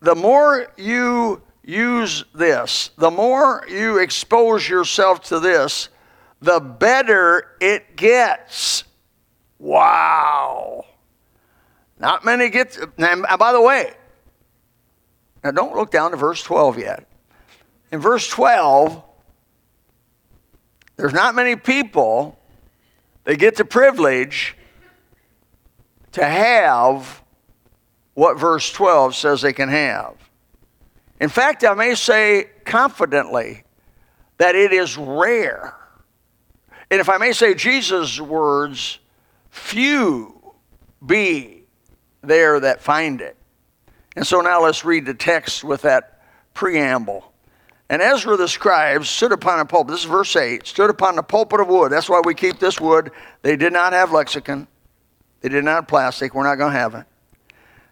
the 0.00 0.14
more 0.14 0.72
you 0.76 1.42
use 1.62 2.24
this, 2.34 2.90
the 2.96 3.10
more 3.10 3.64
you 3.68 3.98
expose 3.98 4.68
yourself 4.68 5.22
to 5.24 5.40
this, 5.40 5.88
the 6.40 6.60
better 6.60 7.56
it 7.60 7.96
gets. 7.96 8.84
Wow. 9.58 10.86
Not 11.98 12.24
many 12.24 12.48
get, 12.48 12.78
and 12.96 13.26
by 13.38 13.52
the 13.52 13.60
way, 13.60 13.92
now 15.44 15.50
don't 15.50 15.74
look 15.74 15.90
down 15.90 16.12
to 16.12 16.16
verse 16.16 16.42
12 16.42 16.78
yet. 16.78 17.06
In 17.92 18.00
verse 18.00 18.28
12, 18.28 19.02
there's 20.96 21.12
not 21.12 21.34
many 21.34 21.56
people 21.56 22.38
that 23.24 23.36
get 23.36 23.56
the 23.56 23.64
privilege 23.64 24.56
to 26.12 26.24
have 26.24 27.22
what 28.14 28.38
verse 28.38 28.72
12 28.72 29.14
says 29.14 29.42
they 29.42 29.52
can 29.52 29.68
have. 29.68 30.14
In 31.20 31.28
fact, 31.28 31.64
I 31.64 31.74
may 31.74 31.94
say 31.94 32.46
confidently 32.64 33.64
that 34.38 34.54
it 34.54 34.72
is 34.72 34.96
rare. 34.96 35.74
And 36.90 37.00
if 37.00 37.08
I 37.08 37.18
may 37.18 37.32
say 37.32 37.54
Jesus' 37.54 38.18
words, 38.18 38.98
few 39.50 40.40
be 41.04 41.64
there 42.22 42.58
that 42.60 42.80
find 42.80 43.20
it. 43.20 43.36
And 44.16 44.26
so 44.26 44.40
now 44.40 44.62
let's 44.62 44.84
read 44.84 45.06
the 45.06 45.14
text 45.14 45.62
with 45.62 45.82
that 45.82 46.22
preamble. 46.54 47.32
And 47.90 48.00
Ezra 48.00 48.36
the 48.36 48.48
scribe 48.48 49.04
stood 49.04 49.32
upon 49.32 49.60
a 49.60 49.64
pulpit. 49.64 49.92
This 49.92 50.00
is 50.00 50.06
verse 50.06 50.34
8. 50.34 50.66
Stood 50.66 50.90
upon 50.90 51.16
the 51.16 51.22
pulpit 51.22 51.60
of 51.60 51.68
wood. 51.68 51.92
That's 51.92 52.08
why 52.08 52.22
we 52.24 52.34
keep 52.34 52.58
this 52.58 52.80
wood. 52.80 53.10
They 53.42 53.56
did 53.56 53.72
not 53.72 53.92
have 53.92 54.10
Lexan. 54.10 54.66
They 55.40 55.48
did 55.48 55.64
not 55.64 55.74
have 55.74 55.88
plastic. 55.88 56.34
We're 56.34 56.44
not 56.44 56.56
going 56.56 56.72
to 56.72 56.78
have 56.78 56.94
it. 56.94 57.04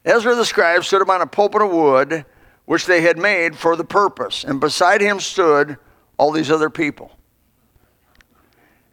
Ezra 0.05 0.35
the 0.35 0.45
scribe 0.45 0.85
stood 0.85 1.03
upon 1.03 1.21
a 1.21 1.27
pulpit 1.27 1.63
of 1.63 1.71
wood 1.71 2.25
which 2.69 2.85
they 2.85 3.01
had 3.01 3.17
made 3.17 3.57
for 3.57 3.77
the 3.77 3.85
purpose. 3.85 4.45
And 4.45 4.61
beside 4.61 5.01
him 5.01 5.21
stood 5.21 5.79
all 6.19 6.31
these 6.33 6.51
other 6.51 6.69
people. 6.69 7.11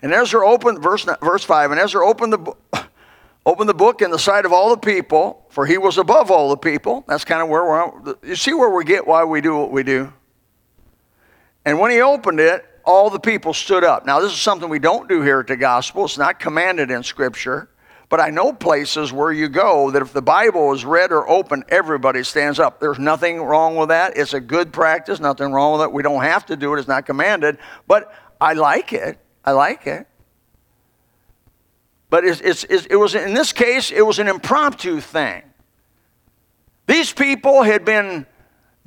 And 0.01 0.13
Ezra 0.13 0.47
opened, 0.47 0.81
verse, 0.81 1.05
verse 1.21 1.43
5, 1.43 1.71
and 1.71 1.79
Ezra 1.81 2.07
opened 2.07 2.31
the, 2.31 2.55
opened 3.45 3.67
the 3.67 3.73
book 3.73 4.01
in 4.01 4.11
the 4.11 4.17
sight 4.17 4.45
of 4.45 4.53
all 4.53 4.69
the 4.69 4.77
people, 4.77 5.45
for 5.49 5.65
he 5.65 5.77
was 5.77 5.97
above 5.97 6.31
all 6.31 6.47
the 6.47 6.55
people. 6.55 7.03
That's 7.05 7.25
kind 7.25 7.41
of 7.41 7.49
where 7.49 7.65
we're, 7.65 8.15
you 8.23 8.37
see 8.37 8.53
where 8.53 8.69
we 8.69 8.85
get 8.85 9.05
why 9.05 9.25
we 9.25 9.41
do 9.41 9.57
what 9.57 9.73
we 9.73 9.83
do. 9.83 10.13
And 11.65 11.77
when 11.77 11.91
he 11.91 11.99
opened 11.99 12.39
it, 12.39 12.63
all 12.85 13.09
the 13.09 13.19
people 13.19 13.53
stood 13.53 13.83
up. 13.83 14.05
Now, 14.05 14.21
this 14.21 14.31
is 14.31 14.39
something 14.39 14.69
we 14.69 14.79
don't 14.79 15.09
do 15.09 15.21
here 15.21 15.41
at 15.41 15.47
the 15.47 15.57
gospel. 15.57 16.05
It's 16.05 16.17
not 16.17 16.39
commanded 16.39 16.91
in 16.91 17.03
Scripture. 17.03 17.67
But 18.09 18.19
I 18.19 18.29
know 18.29 18.53
places 18.53 19.11
where 19.11 19.31
you 19.31 19.49
go 19.49 19.91
that 19.91 20.01
if 20.01 20.13
the 20.13 20.21
Bible 20.21 20.73
is 20.73 20.85
read 20.85 21.11
or 21.11 21.27
open, 21.27 21.63
everybody 21.69 22.23
stands 22.23 22.59
up. 22.59 22.79
There's 22.79 22.99
nothing 22.99 23.41
wrong 23.41 23.75
with 23.75 23.89
that. 23.89 24.15
It's 24.15 24.33
a 24.33 24.39
good 24.39 24.71
practice, 24.71 25.19
nothing 25.19 25.51
wrong 25.51 25.73
with 25.73 25.81
it. 25.81 25.91
We 25.91 26.03
don't 26.03 26.21
have 26.23 26.45
to 26.47 26.55
do 26.55 26.73
it, 26.73 26.79
it's 26.79 26.87
not 26.87 27.05
commanded. 27.05 27.57
But 27.87 28.13
I 28.39 28.53
like 28.53 28.93
it. 28.93 29.17
I 29.43 29.51
like 29.51 29.87
it. 29.87 30.07
But 32.09 32.25
it's, 32.25 32.41
it's, 32.41 32.63
it's, 32.65 32.85
it 32.85 32.95
was, 32.95 33.15
in 33.15 33.33
this 33.33 33.51
case, 33.51 33.91
it 33.91 34.05
was 34.05 34.19
an 34.19 34.27
impromptu 34.27 34.99
thing. 35.01 35.43
These 36.87 37.11
people 37.11 37.63
had 37.63 37.83
been 37.83 38.27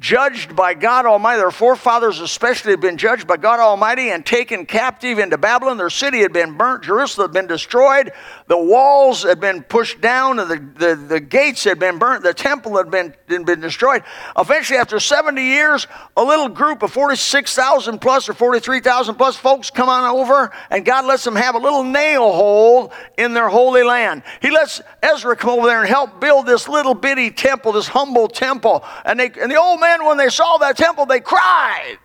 judged 0.00 0.55
by 0.55 0.75
God 0.75 1.07
Almighty. 1.07 1.40
Their 1.40 1.50
forefathers, 1.50 2.21
especially, 2.21 2.71
had 2.71 2.81
been 2.81 2.97
judged 2.97 3.26
by 3.26 3.37
God 3.37 3.59
Almighty 3.59 4.11
and 4.11 4.25
taken 4.25 4.64
captive 4.64 5.19
into 5.19 5.37
Babylon. 5.37 5.76
Their 5.76 5.90
city 5.90 6.21
had 6.21 6.33
been 6.33 6.57
burnt, 6.57 6.85
Jerusalem 6.85 7.28
had 7.28 7.35
been 7.35 7.47
destroyed, 7.47 8.12
the 8.47 8.59
walls 8.59 9.25
had 9.25 9.40
been 9.40 9.62
pushed 9.62 10.00
down, 10.00 10.38
and 10.38 10.50
the, 10.50 10.87
the, 10.87 10.95
the 10.95 11.21
gates 11.21 11.64
had 11.64 11.78
been 11.78 11.99
burnt, 11.99 12.23
the 12.23 12.35
temple 12.35 12.76
had 12.76 12.90
been, 12.90 13.14
had 13.28 13.45
been 13.45 13.61
destroyed. 13.61 14.05
Eventually, 14.37 14.78
after 14.78 15.00
70 15.00 15.43
years, 15.43 15.87
a 16.17 16.23
little 16.23 16.49
group 16.49 16.83
of 16.83 16.93
46,000 16.93 17.99
plus 17.99 18.28
or 18.28 18.35
43,000 18.35 19.17
plus 19.17 19.37
folks 19.37 19.71
come 19.71 19.88
on 19.88 20.05
over, 20.17 20.52
and 20.71 20.85
God 20.85 21.07
lets 21.07 21.25
them 21.25 21.37
have 21.37 21.57
a 21.57 21.59
little 21.59 21.83
nail 21.83 22.33
hole 22.33 22.93
in 23.17 23.35
their 23.35 23.49
holy 23.49 23.83
land. 23.83 24.23
He 24.40 24.50
lets 24.50 24.81
Ezra 25.02 25.35
come 25.35 25.50
over 25.50 25.67
there 25.67 25.81
and 25.81 25.88
help 25.88 26.21
build 26.21 26.47
this 26.47 26.69
little 26.69 26.95
bitty 26.95 27.31
temple, 27.31 27.73
this 27.73 27.88
humble 27.88 28.28
temple. 28.28 28.85
And, 29.05 29.19
they, 29.19 29.31
and 29.40 29.50
the 29.50 29.57
old 29.57 29.81
man 29.81 29.88
men, 29.88 30.04
when 30.04 30.16
they 30.18 30.28
saw 30.28 30.59
that 30.59 30.76
temple, 30.76 31.07
they 31.07 31.21
cried. 31.21 31.99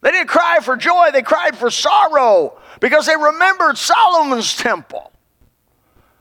They 0.00 0.10
didn't 0.10 0.28
cry 0.28 0.58
for 0.60 0.76
joy, 0.76 1.10
they 1.12 1.22
cried 1.22 1.56
for 1.56 1.70
sorrow 1.70 2.58
because 2.80 3.06
they 3.06 3.16
remembered 3.16 3.76
Solomon's 3.78 4.56
temple. 4.56 5.12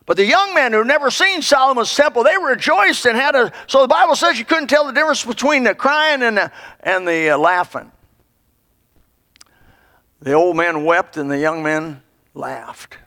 But 0.06 0.18
the 0.18 0.26
young 0.26 0.54
men 0.54 0.72
who 0.72 0.80
had 0.80 0.88
never 0.88 1.12
seen 1.12 1.42
Solomon's 1.42 1.94
temple, 1.94 2.24
they 2.24 2.38
rejoiced 2.38 3.06
and 3.06 3.18
had 3.18 3.36
a. 3.36 3.52
So 3.68 3.82
the 3.82 3.90
Bible 3.90 4.16
says 4.16 4.40
you 4.40 4.46
couldn't 4.46 4.68
tell 4.68 4.88
the 4.88 4.94
difference 4.94 5.26
between 5.26 5.64
the 5.64 5.76
crying 5.76 6.24
and 6.24 6.38
the, 6.38 6.52
and 6.80 7.06
the 7.08 7.32
uh, 7.32 7.38
laughing. 7.38 7.92
The 10.22 10.32
old 10.32 10.56
men 10.56 10.86
wept 10.86 11.18
and 11.18 11.30
the 11.30 11.38
young 11.38 11.62
men 11.62 12.02
laughed. 12.34 12.98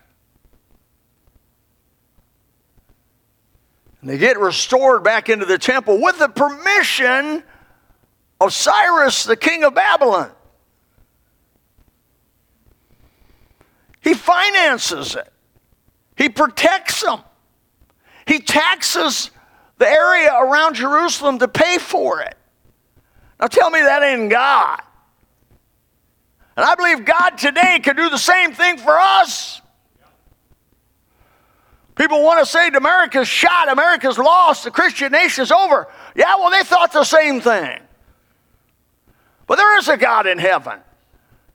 And 4.01 4.09
they 4.09 4.19
get 4.19 4.39
restored 4.39 5.05
back 5.05 5.29
into 5.29 5.45
the 5.45 5.59
temple 5.59 6.01
with 6.01 6.19
the 6.19 6.29
permission 6.29 7.43
of 8.41 8.53
Cyrus, 8.53 9.25
the 9.25 9.37
king 9.37 9.65
of 9.65 9.75
Babylon. 9.75 10.31
He 14.01 14.15
finances 14.15 15.15
it, 15.15 15.31
he 16.17 16.29
protects 16.31 17.03
them, 17.03 17.21
he 18.27 18.41
taxes 18.41 19.31
the 19.77 19.89
area 19.89 20.35
around 20.35 20.75
Jerusalem 20.75 21.39
to 21.39 21.49
pay 21.49 21.79
for 21.79 22.21
it. 22.21 22.37
Now 23.39 23.47
tell 23.47 23.71
me 23.71 23.81
that 23.81 24.03
ain't 24.03 24.31
God. 24.31 24.81
And 26.57 26.65
I 26.65 26.75
believe 26.75 27.05
God 27.05 27.39
today 27.39 27.81
could 27.83 27.97
do 27.97 28.11
the 28.11 28.19
same 28.19 28.53
thing 28.53 28.77
for 28.77 28.99
us. 28.99 29.63
People 32.01 32.23
want 32.23 32.41
to 32.41 32.47
say 32.47 32.69
America's 32.69 33.29
shot, 33.29 33.71
America's 33.71 34.17
lost, 34.17 34.65
the 34.65 34.71
Christian 34.71 35.13
nation's 35.13 35.53
over. 35.53 35.87
Yeah, 36.15 36.37
well, 36.37 36.51
they 36.51 36.63
thought 36.63 36.95
the 36.95 37.05
same 37.05 37.43
thing. 37.43 37.79
But 39.47 39.57
there 39.57 39.77
is 39.77 39.87
a 39.89 39.99
God 39.99 40.27
in 40.27 40.39
heaven. 40.39 40.79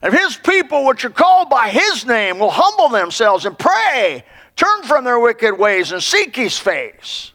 If 0.04 0.12
his 0.12 0.36
people, 0.36 0.84
which 0.84 1.04
are 1.04 1.10
called 1.10 1.50
by 1.50 1.70
his 1.70 2.06
name, 2.06 2.38
will 2.38 2.52
humble 2.52 2.88
themselves 2.90 3.44
and 3.44 3.58
pray, 3.58 4.22
turn 4.54 4.84
from 4.84 5.02
their 5.02 5.18
wicked 5.18 5.58
ways, 5.58 5.90
and 5.90 6.00
seek 6.00 6.36
his 6.36 6.56
face, 6.56 7.32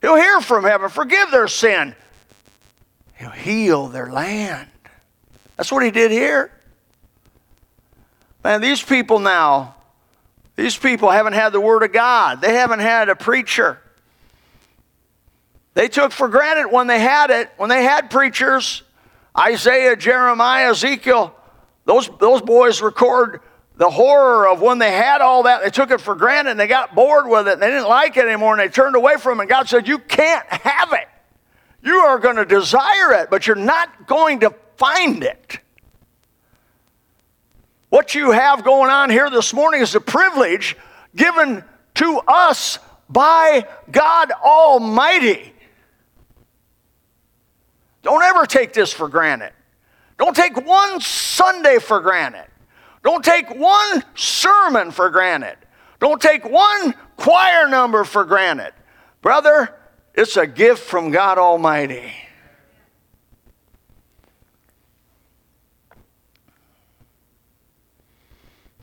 he'll 0.00 0.16
hear 0.16 0.40
from 0.40 0.64
heaven, 0.64 0.88
forgive 0.88 1.30
their 1.30 1.46
sin, 1.46 1.94
he'll 3.20 3.30
heal 3.30 3.86
their 3.86 4.10
land. 4.10 4.66
That's 5.56 5.70
what 5.70 5.84
he 5.84 5.92
did 5.92 6.10
here. 6.10 6.50
Man, 8.42 8.60
these 8.60 8.82
people 8.82 9.20
now, 9.20 9.75
these 10.56 10.76
people 10.76 11.10
haven't 11.10 11.34
had 11.34 11.50
the 11.50 11.60
Word 11.60 11.82
of 11.82 11.92
God, 11.92 12.40
they 12.40 12.54
haven't 12.54 12.80
had 12.80 13.08
a 13.08 13.16
preacher. 13.16 13.78
They 15.74 15.88
took 15.88 16.10
for 16.10 16.28
granted 16.28 16.68
when 16.72 16.86
they 16.86 16.98
had 16.98 17.30
it, 17.30 17.50
when 17.58 17.68
they 17.68 17.82
had 17.82 18.10
preachers, 18.10 18.82
Isaiah, 19.38 19.94
Jeremiah, 19.94 20.70
Ezekiel, 20.70 21.34
those, 21.84 22.08
those 22.18 22.40
boys 22.40 22.80
record 22.80 23.40
the 23.76 23.90
horror 23.90 24.48
of 24.48 24.62
when 24.62 24.78
they 24.78 24.92
had 24.92 25.20
all 25.20 25.42
that. 25.42 25.62
They 25.62 25.68
took 25.68 25.90
it 25.90 26.00
for 26.00 26.14
granted 26.14 26.52
and 26.52 26.60
they 26.60 26.66
got 26.66 26.94
bored 26.94 27.28
with 27.28 27.46
it. 27.46 27.60
They 27.60 27.68
didn't 27.68 27.88
like 27.88 28.16
it 28.16 28.24
anymore 28.24 28.58
and 28.58 28.60
they 28.60 28.72
turned 28.72 28.96
away 28.96 29.16
from 29.18 29.38
it. 29.38 29.42
And 29.42 29.50
God 29.50 29.68
said, 29.68 29.86
You 29.86 29.98
can't 29.98 30.46
have 30.48 30.94
it. 30.94 31.08
You 31.82 31.96
are 31.98 32.18
going 32.18 32.36
to 32.36 32.46
desire 32.46 33.12
it, 33.12 33.28
but 33.28 33.46
you're 33.46 33.54
not 33.54 34.06
going 34.06 34.40
to 34.40 34.54
find 34.76 35.22
it. 35.22 35.60
What 37.88 38.14
you 38.14 38.32
have 38.32 38.64
going 38.64 38.90
on 38.90 39.10
here 39.10 39.30
this 39.30 39.52
morning 39.52 39.80
is 39.80 39.94
a 39.94 40.00
privilege 40.00 40.76
given 41.14 41.62
to 41.94 42.20
us 42.26 42.78
by 43.08 43.66
God 43.90 44.32
Almighty. 44.32 45.52
Don't 48.02 48.22
ever 48.22 48.44
take 48.46 48.72
this 48.72 48.92
for 48.92 49.08
granted. 49.08 49.52
Don't 50.18 50.34
take 50.34 50.56
one 50.66 51.00
Sunday 51.00 51.78
for 51.78 52.00
granted. 52.00 52.46
Don't 53.02 53.24
take 53.24 53.54
one 53.54 54.02
sermon 54.16 54.90
for 54.90 55.10
granted. 55.10 55.56
Don't 56.00 56.20
take 56.20 56.44
one 56.44 56.94
choir 57.16 57.68
number 57.68 58.04
for 58.04 58.24
granted. 58.24 58.72
Brother, 59.22 59.74
it's 60.14 60.36
a 60.36 60.46
gift 60.46 60.82
from 60.82 61.10
God 61.10 61.38
Almighty. 61.38 62.12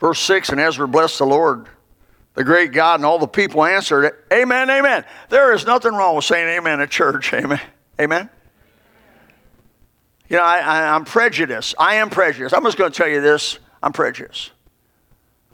Verse 0.03 0.19
6 0.19 0.50
And 0.50 0.60
Ezra 0.60 0.86
blessed 0.86 1.19
the 1.19 1.25
Lord, 1.25 1.65
the 2.33 2.43
great 2.43 2.74
God, 2.74 2.95
and 3.00 3.05
all 3.05 3.19
the 3.19 3.25
people 3.25 3.63
answered, 3.63 4.13
Amen, 4.33 4.69
amen. 4.69 5.05
There 5.29 5.53
is 5.53 5.65
nothing 5.65 5.93
wrong 5.93 6.17
with 6.17 6.25
saying 6.25 6.45
amen 6.57 6.81
at 6.81 6.89
church. 6.89 7.33
Amen. 7.33 7.62
Amen. 8.01 8.29
You 10.27 10.38
know, 10.38 10.43
I, 10.43 10.93
I'm 10.93 11.05
prejudiced. 11.05 11.75
I 11.79 11.95
am 11.95 12.10
prejudiced. 12.10 12.53
I'm 12.53 12.65
just 12.65 12.77
going 12.77 12.91
to 12.91 12.98
tell 12.98 13.07
you 13.07 13.22
this 13.22 13.60
I'm 13.81 13.93
prejudiced. 13.93 14.51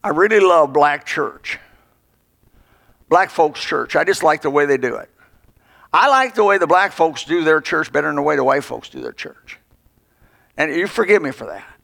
I 0.03 0.09
really 0.09 0.39
love 0.39 0.73
black 0.73 1.05
church, 1.05 1.59
black 3.07 3.29
folks' 3.29 3.63
church. 3.63 3.95
I 3.95 4.03
just 4.03 4.23
like 4.23 4.41
the 4.41 4.49
way 4.49 4.65
they 4.65 4.77
do 4.77 4.95
it. 4.95 5.11
I 5.93 6.09
like 6.09 6.33
the 6.33 6.43
way 6.43 6.57
the 6.57 6.65
black 6.65 6.91
folks 6.91 7.23
do 7.23 7.43
their 7.43 7.61
church 7.61 7.91
better 7.91 8.07
than 8.07 8.15
the 8.15 8.23
way 8.23 8.35
the 8.35 8.43
white 8.43 8.63
folks 8.63 8.89
do 8.89 8.99
their 8.99 9.11
church. 9.11 9.59
And 10.57 10.73
you 10.73 10.87
forgive 10.87 11.21
me 11.21 11.29
for 11.29 11.45
that. 11.45 11.78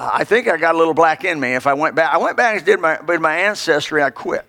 I 0.00 0.22
think 0.22 0.46
I 0.46 0.56
got 0.56 0.76
a 0.76 0.78
little 0.78 0.94
black 0.94 1.24
in 1.24 1.40
me. 1.40 1.54
If 1.54 1.66
I 1.66 1.74
went 1.74 1.96
back, 1.96 2.14
I 2.14 2.18
went 2.18 2.36
back 2.36 2.56
and 2.56 2.64
did 2.64 2.78
my, 2.78 3.00
did 3.04 3.20
my 3.20 3.36
ancestry, 3.36 4.00
I 4.00 4.10
quit. 4.10 4.46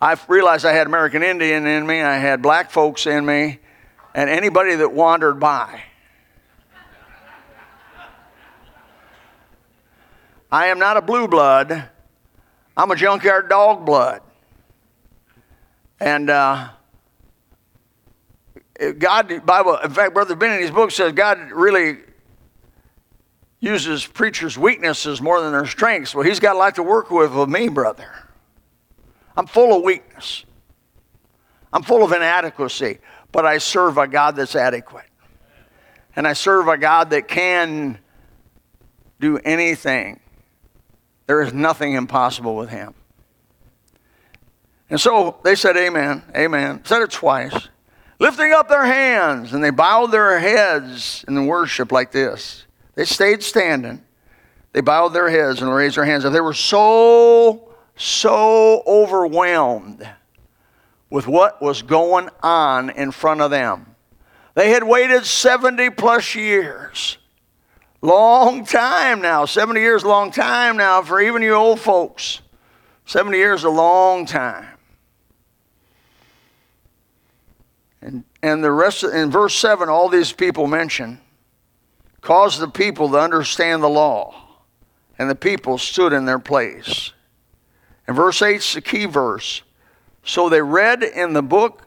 I 0.00 0.18
realized 0.28 0.64
I 0.64 0.72
had 0.72 0.86
American 0.86 1.22
Indian 1.22 1.66
in 1.66 1.86
me, 1.86 2.00
I 2.00 2.16
had 2.16 2.40
black 2.40 2.70
folks 2.70 3.06
in 3.06 3.26
me, 3.26 3.58
and 4.14 4.30
anybody 4.30 4.76
that 4.76 4.92
wandered 4.92 5.38
by. 5.38 5.82
I 10.50 10.66
am 10.66 10.78
not 10.78 10.96
a 10.96 11.02
blue 11.02 11.28
blood. 11.28 11.90
I'm 12.76 12.90
a 12.90 12.96
junkyard 12.96 13.50
dog 13.50 13.84
blood. 13.84 14.22
And 16.00 16.30
uh, 16.30 16.68
God, 18.96 19.44
Bible, 19.44 19.76
in 19.76 19.90
fact, 19.90 20.14
Brother 20.14 20.34
Ben 20.34 20.52
in 20.52 20.62
his 20.62 20.70
book 20.70 20.90
says 20.92 21.12
God 21.12 21.50
really 21.50 21.98
uses 23.66 24.06
preachers' 24.06 24.56
weaknesses 24.56 25.20
more 25.20 25.40
than 25.40 25.52
their 25.52 25.66
strengths. 25.66 26.14
Well, 26.14 26.24
he's 26.24 26.40
got 26.40 26.56
a 26.56 26.58
lot 26.58 26.76
to 26.76 26.82
work 26.82 27.10
with 27.10 27.34
with 27.34 27.48
me, 27.48 27.68
brother. 27.68 28.10
I'm 29.36 29.46
full 29.46 29.76
of 29.76 29.82
weakness. 29.82 30.44
I'm 31.72 31.82
full 31.82 32.04
of 32.04 32.12
inadequacy 32.12 32.98
but 33.36 33.44
I 33.44 33.58
serve 33.58 33.98
a 33.98 34.08
God 34.08 34.36
that's 34.36 34.56
adequate. 34.56 35.04
And 36.16 36.26
I 36.26 36.32
serve 36.32 36.68
a 36.68 36.78
God 36.78 37.10
that 37.10 37.28
can 37.28 37.98
do 39.20 39.38
anything. 39.38 40.20
There 41.26 41.42
is 41.42 41.52
nothing 41.52 41.92
impossible 41.92 42.56
with 42.56 42.70
him. 42.70 42.94
And 44.88 44.98
so 45.00 45.36
they 45.42 45.54
said, 45.54 45.76
Amen, 45.76 46.22
Amen. 46.34 46.80
Said 46.84 47.02
it 47.02 47.10
twice. 47.10 47.68
Lifting 48.18 48.52
up 48.52 48.70
their 48.70 48.86
hands, 48.86 49.52
and 49.52 49.62
they 49.62 49.68
bowed 49.68 50.06
their 50.06 50.38
heads 50.38 51.22
in 51.28 51.46
worship 51.46 51.92
like 51.92 52.12
this. 52.12 52.64
They 52.96 53.04
stayed 53.04 53.42
standing. 53.42 54.02
They 54.72 54.80
bowed 54.80 55.10
their 55.10 55.30
heads 55.30 55.62
and 55.62 55.72
raised 55.72 55.96
their 55.96 56.04
hands. 56.04 56.24
They 56.24 56.40
were 56.40 56.52
so, 56.52 57.68
so 57.94 58.82
overwhelmed 58.86 60.06
with 61.08 61.26
what 61.26 61.62
was 61.62 61.82
going 61.82 62.28
on 62.42 62.90
in 62.90 63.12
front 63.12 63.40
of 63.40 63.50
them. 63.50 63.94
They 64.54 64.70
had 64.70 64.82
waited 64.82 65.24
70 65.24 65.90
plus 65.90 66.34
years. 66.34 67.18
Long 68.00 68.64
time 68.64 69.20
now. 69.20 69.44
70 69.44 69.80
years, 69.80 70.04
long 70.04 70.30
time 70.30 70.76
now 70.76 71.02
for 71.02 71.20
even 71.20 71.42
you 71.42 71.54
old 71.54 71.78
folks. 71.78 72.40
70 73.04 73.36
years, 73.36 73.64
a 73.64 73.70
long 73.70 74.26
time. 74.26 74.66
And, 78.00 78.24
and 78.42 78.64
the 78.64 78.72
rest, 78.72 79.04
in 79.04 79.30
verse 79.30 79.54
7, 79.54 79.88
all 79.88 80.08
these 80.08 80.32
people 80.32 80.66
mention 80.66 81.20
caused 82.20 82.60
the 82.60 82.68
people 82.68 83.10
to 83.10 83.18
understand 83.18 83.82
the 83.82 83.88
law, 83.88 84.34
and 85.18 85.30
the 85.30 85.34
people 85.34 85.78
stood 85.78 86.12
in 86.12 86.24
their 86.24 86.38
place. 86.38 87.12
And 88.06 88.16
verse 88.16 88.42
8 88.42 88.56
is 88.56 88.74
the 88.74 88.80
key 88.80 89.06
verse. 89.06 89.62
So 90.24 90.48
they 90.48 90.62
read 90.62 91.02
in 91.02 91.32
the 91.32 91.42
book, 91.42 91.82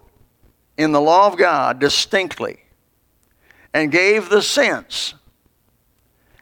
in 0.77 0.91
the 0.91 1.01
law 1.01 1.27
of 1.27 1.37
God, 1.37 1.79
distinctly 1.79 2.59
and 3.73 3.91
gave 3.91 4.29
the 4.29 4.41
sense 4.41 5.13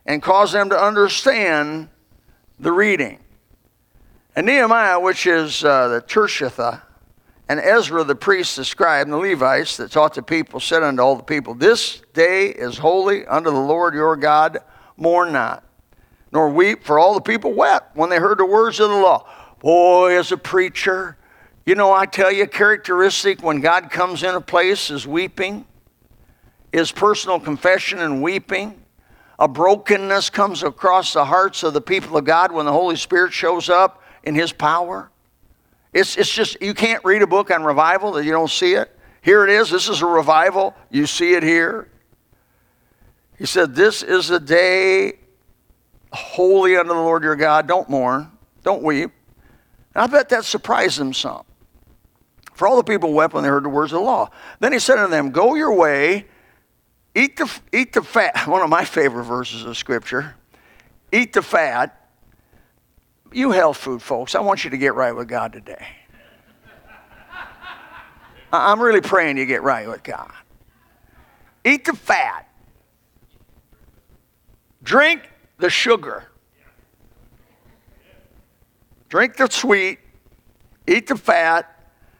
and 0.06 0.22
caused 0.22 0.54
them 0.54 0.70
to 0.70 0.80
understand 0.80 1.90
the 2.60 2.72
reading. 2.72 3.20
And 4.36 4.46
Nehemiah, 4.46 5.00
which 5.00 5.26
is 5.26 5.64
uh, 5.64 5.88
the 5.90 6.02
Tirshatha, 6.02 6.82
and 7.50 7.60
Ezra 7.60 8.04
the 8.04 8.16
priest, 8.16 8.58
the 8.58 8.66
scribe, 8.66 9.08
and 9.08 9.14
the 9.14 9.18
Levites 9.18 9.78
that 9.78 9.92
taught 9.92 10.16
the 10.16 10.22
people, 10.22 10.60
said 10.60 10.84
unto 10.84 11.02
all 11.02 11.16
the 11.16 11.24
people, 11.24 11.54
This 11.54 12.02
day 12.14 12.48
is 12.48 12.78
holy 12.78 13.26
unto 13.26 13.50
the 13.50 13.56
Lord 13.56 13.94
your 13.94 14.18
God, 14.18 14.60
mourn 14.98 15.32
not, 15.32 15.64
nor 16.32 16.50
weep, 16.50 16.84
for 16.84 17.00
all 17.00 17.14
the 17.14 17.22
people 17.22 17.54
wept 17.54 17.96
when 17.96 18.10
they 18.10 18.18
heard 18.18 18.40
the 18.40 18.46
words 18.46 18.80
of 18.80 18.90
the 18.90 18.96
law. 18.96 19.30
Boy, 19.60 20.18
as 20.18 20.32
a 20.32 20.38
preacher, 20.38 21.18
you 21.66 21.76
know, 21.76 21.94
I 21.94 22.06
tell 22.06 22.32
you, 22.32 22.48
characteristic 22.48 23.42
when 23.42 23.62
God 23.62 23.92
comes 23.92 24.24
in 24.24 24.36
a 24.36 24.42
place 24.42 24.90
is 24.90 25.08
weeping, 25.08 25.66
is 26.74 26.92
personal 26.92 27.40
confession 27.40 28.00
and 28.00 28.22
weeping. 28.22 28.82
A 29.40 29.48
brokenness 29.48 30.30
comes 30.30 30.64
across 30.64 31.14
the 31.14 31.26
hearts 31.26 31.64
of 31.64 31.74
the 31.74 31.82
people 31.82 32.18
of 32.18 32.26
God 32.26 32.52
when 32.52 32.66
the 32.66 32.72
Holy 32.72 32.96
Spirit 32.96 33.32
shows 33.32 33.70
up 33.70 34.02
in 34.24 34.36
His 34.36 34.52
power. 34.52 35.12
It's, 35.94 36.18
it's 36.18 36.32
just, 36.32 36.62
you 36.62 36.74
can't 36.74 37.04
read 37.04 37.22
a 37.22 37.28
book 37.28 37.52
on 37.52 37.64
revival 37.64 38.14
that 38.14 38.26
you 38.26 38.32
don't 38.32 38.50
see 38.50 38.74
it. 38.74 38.94
Here 39.22 39.44
it 39.44 39.50
is. 39.50 39.70
This 39.70 39.90
is 39.90 40.02
a 40.02 40.06
revival. 40.06 40.76
You 40.90 41.06
see 41.06 41.34
it 41.34 41.44
here. 41.44 41.90
He 43.38 43.46
said, 43.46 43.76
This 43.76 44.04
is 44.04 44.30
a 44.30 44.40
day 44.40 45.20
holy 46.14 46.76
unto 46.78 46.90
the 46.90 46.96
Lord 46.96 47.24
your 47.24 47.36
God. 47.36 47.68
Don't 47.68 47.90
mourn. 47.90 48.32
Don't 48.64 48.84
weep. 48.84 49.12
And 49.94 50.04
I 50.04 50.08
bet 50.08 50.30
that 50.30 50.46
surprised 50.46 51.00
them 51.00 51.14
some. 51.14 51.44
For 52.54 52.68
all 52.68 52.76
the 52.76 52.84
people 52.84 53.14
wept 53.14 53.34
when 53.34 53.44
they 53.44 53.50
heard 53.50 53.64
the 53.64 53.70
words 53.70 53.92
of 53.92 54.00
the 54.00 54.06
law. 54.06 54.30
Then 54.60 54.74
he 54.74 54.80
said 54.80 54.98
unto 54.98 55.12
them, 55.12 55.32
Go 55.32 55.56
your 55.56 55.74
way, 55.74 56.26
eat 57.16 57.38
the, 57.38 57.52
eat 57.72 57.94
the 57.94 58.02
fat. 58.02 58.36
One 58.48 58.62
of 58.62 58.70
my 58.70 58.84
favorite 58.84 59.26
verses 59.26 59.64
of 59.64 59.78
Scripture. 59.78 60.36
Eat 61.12 61.34
the 61.34 61.42
fat. 61.42 62.07
You 63.32 63.52
health 63.52 63.78
food 63.78 64.02
folks, 64.02 64.36
I 64.36 64.42
want 64.42 64.64
you 64.64 64.70
to 64.72 64.78
get 64.78 64.96
right 64.96 65.16
with 65.16 65.28
God 65.28 65.54
today. 65.54 65.88
I'm 68.52 68.82
really 68.82 69.02
praying 69.02 69.38
you 69.38 69.46
get 69.46 69.62
right 69.62 69.88
with 69.88 70.04
God. 70.04 70.32
Eat 71.66 71.86
the 71.86 71.94
fat. 71.94 72.48
Drink 74.82 75.30
the 75.58 75.70
sugar. 75.70 76.26
Drink 79.10 79.36
the 79.36 79.48
sweet. 79.50 80.00
Eat 80.88 81.08
the 81.08 81.18
fat 81.18 81.78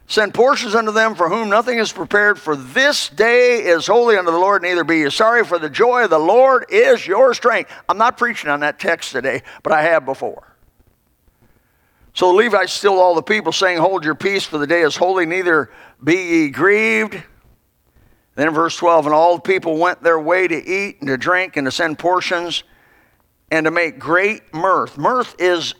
Send 0.08 0.32
portions 0.32 0.74
unto 0.74 0.90
them 0.90 1.14
for 1.14 1.28
whom 1.28 1.50
nothing 1.50 1.78
is 1.78 1.92
prepared, 1.92 2.38
for 2.38 2.56
this 2.56 3.10
day 3.10 3.58
is 3.58 3.86
holy 3.86 4.16
unto 4.16 4.30
the 4.30 4.38
Lord, 4.38 4.62
neither 4.62 4.82
be 4.82 5.00
ye 5.00 5.10
sorry, 5.10 5.44
for 5.44 5.58
the 5.58 5.68
joy 5.68 6.04
of 6.04 6.10
the 6.10 6.18
Lord 6.18 6.64
is 6.70 7.06
your 7.06 7.34
strength. 7.34 7.70
I'm 7.90 7.98
not 7.98 8.16
preaching 8.16 8.48
on 8.48 8.60
that 8.60 8.78
text 8.78 9.12
today, 9.12 9.42
but 9.62 9.74
I 9.74 9.82
have 9.82 10.06
before. 10.06 10.56
So 12.18 12.32
the 12.32 12.36
Levites 12.36 12.72
still 12.72 12.98
all 12.98 13.14
the 13.14 13.22
people, 13.22 13.52
saying, 13.52 13.78
Hold 13.78 14.04
your 14.04 14.16
peace, 14.16 14.44
for 14.44 14.58
the 14.58 14.66
day 14.66 14.80
is 14.80 14.96
holy, 14.96 15.24
neither 15.24 15.70
be 16.02 16.16
ye 16.16 16.50
grieved. 16.50 17.22
Then 18.34 18.52
verse 18.52 18.76
12, 18.76 19.06
and 19.06 19.14
all 19.14 19.36
the 19.36 19.42
people 19.42 19.76
went 19.76 20.02
their 20.02 20.18
way 20.18 20.48
to 20.48 20.56
eat 20.56 20.96
and 20.98 21.06
to 21.06 21.16
drink 21.16 21.56
and 21.56 21.64
to 21.68 21.70
send 21.70 21.96
portions 21.96 22.64
and 23.52 23.66
to 23.66 23.70
make 23.70 24.00
great 24.00 24.52
mirth. 24.52 24.98
Mirth 24.98 25.36
is 25.38 25.76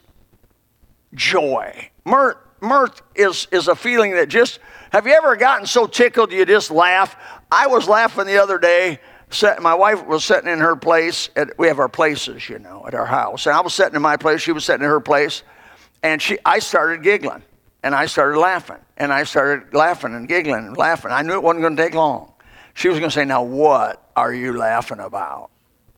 joy. 1.13 1.91
Mirth, 2.05 2.37
mirth 2.61 3.03
is, 3.17 3.49
is 3.51 3.67
a 3.67 3.75
feeling 3.75 4.13
that 4.13 4.29
just, 4.29 4.61
have 4.93 5.09
you 5.09 5.15
ever 5.15 5.35
gotten 5.35 5.67
so 5.67 5.89
tickled 5.89 6.31
you 6.31 6.47
just 6.47 6.71
laugh? 6.71 7.17
I 7.51 7.67
was 7.67 7.89
laughing 7.89 8.27
the 8.27 8.41
other 8.41 8.61
day. 8.61 9.01
Set, 9.31 9.61
my 9.61 9.75
wife 9.75 10.07
was 10.07 10.25
sitting 10.25 10.49
in 10.49 10.61
her 10.61 10.77
place. 10.77 11.31
At, 11.35 11.59
we 11.59 11.67
have 11.67 11.81
our 11.81 11.89
places, 11.89 12.49
you 12.49 12.61
know, 12.61 12.85
at 12.87 12.95
our 12.95 13.07
house. 13.07 13.47
And 13.47 13.57
I 13.57 13.61
was 13.61 13.75
sitting 13.75 13.97
in 13.97 14.03
my 14.03 14.17
place. 14.17 14.41
She 14.41 14.53
was 14.53 14.65
sitting 14.65 14.85
in 14.85 14.89
her 14.89 15.01
place. 15.01 15.43
And 16.03 16.23
she, 16.23 16.39
I 16.45 16.59
started 16.61 17.03
giggling 17.03 17.43
and 17.83 17.95
I 17.95 18.07
started 18.07 18.39
laughing 18.39 18.79
and 18.97 19.13
I 19.13 19.25
started 19.25 19.75
laughing 19.75 20.15
and 20.15 20.29
giggling 20.29 20.67
and 20.67 20.77
laughing. 20.77 21.11
I 21.11 21.23
knew 21.23 21.35
it 21.35 21.43
wasn't 21.43 21.63
going 21.63 21.77
to 21.77 21.83
take 21.83 21.95
long. 21.95 22.33
She 22.75 22.89
was 22.89 22.99
going 22.99 23.11
to 23.11 23.15
say, 23.15 23.25
Now, 23.25 23.43
what 23.43 24.11
are 24.15 24.33
you 24.33 24.57
laughing 24.57 25.01
about? 25.01 25.51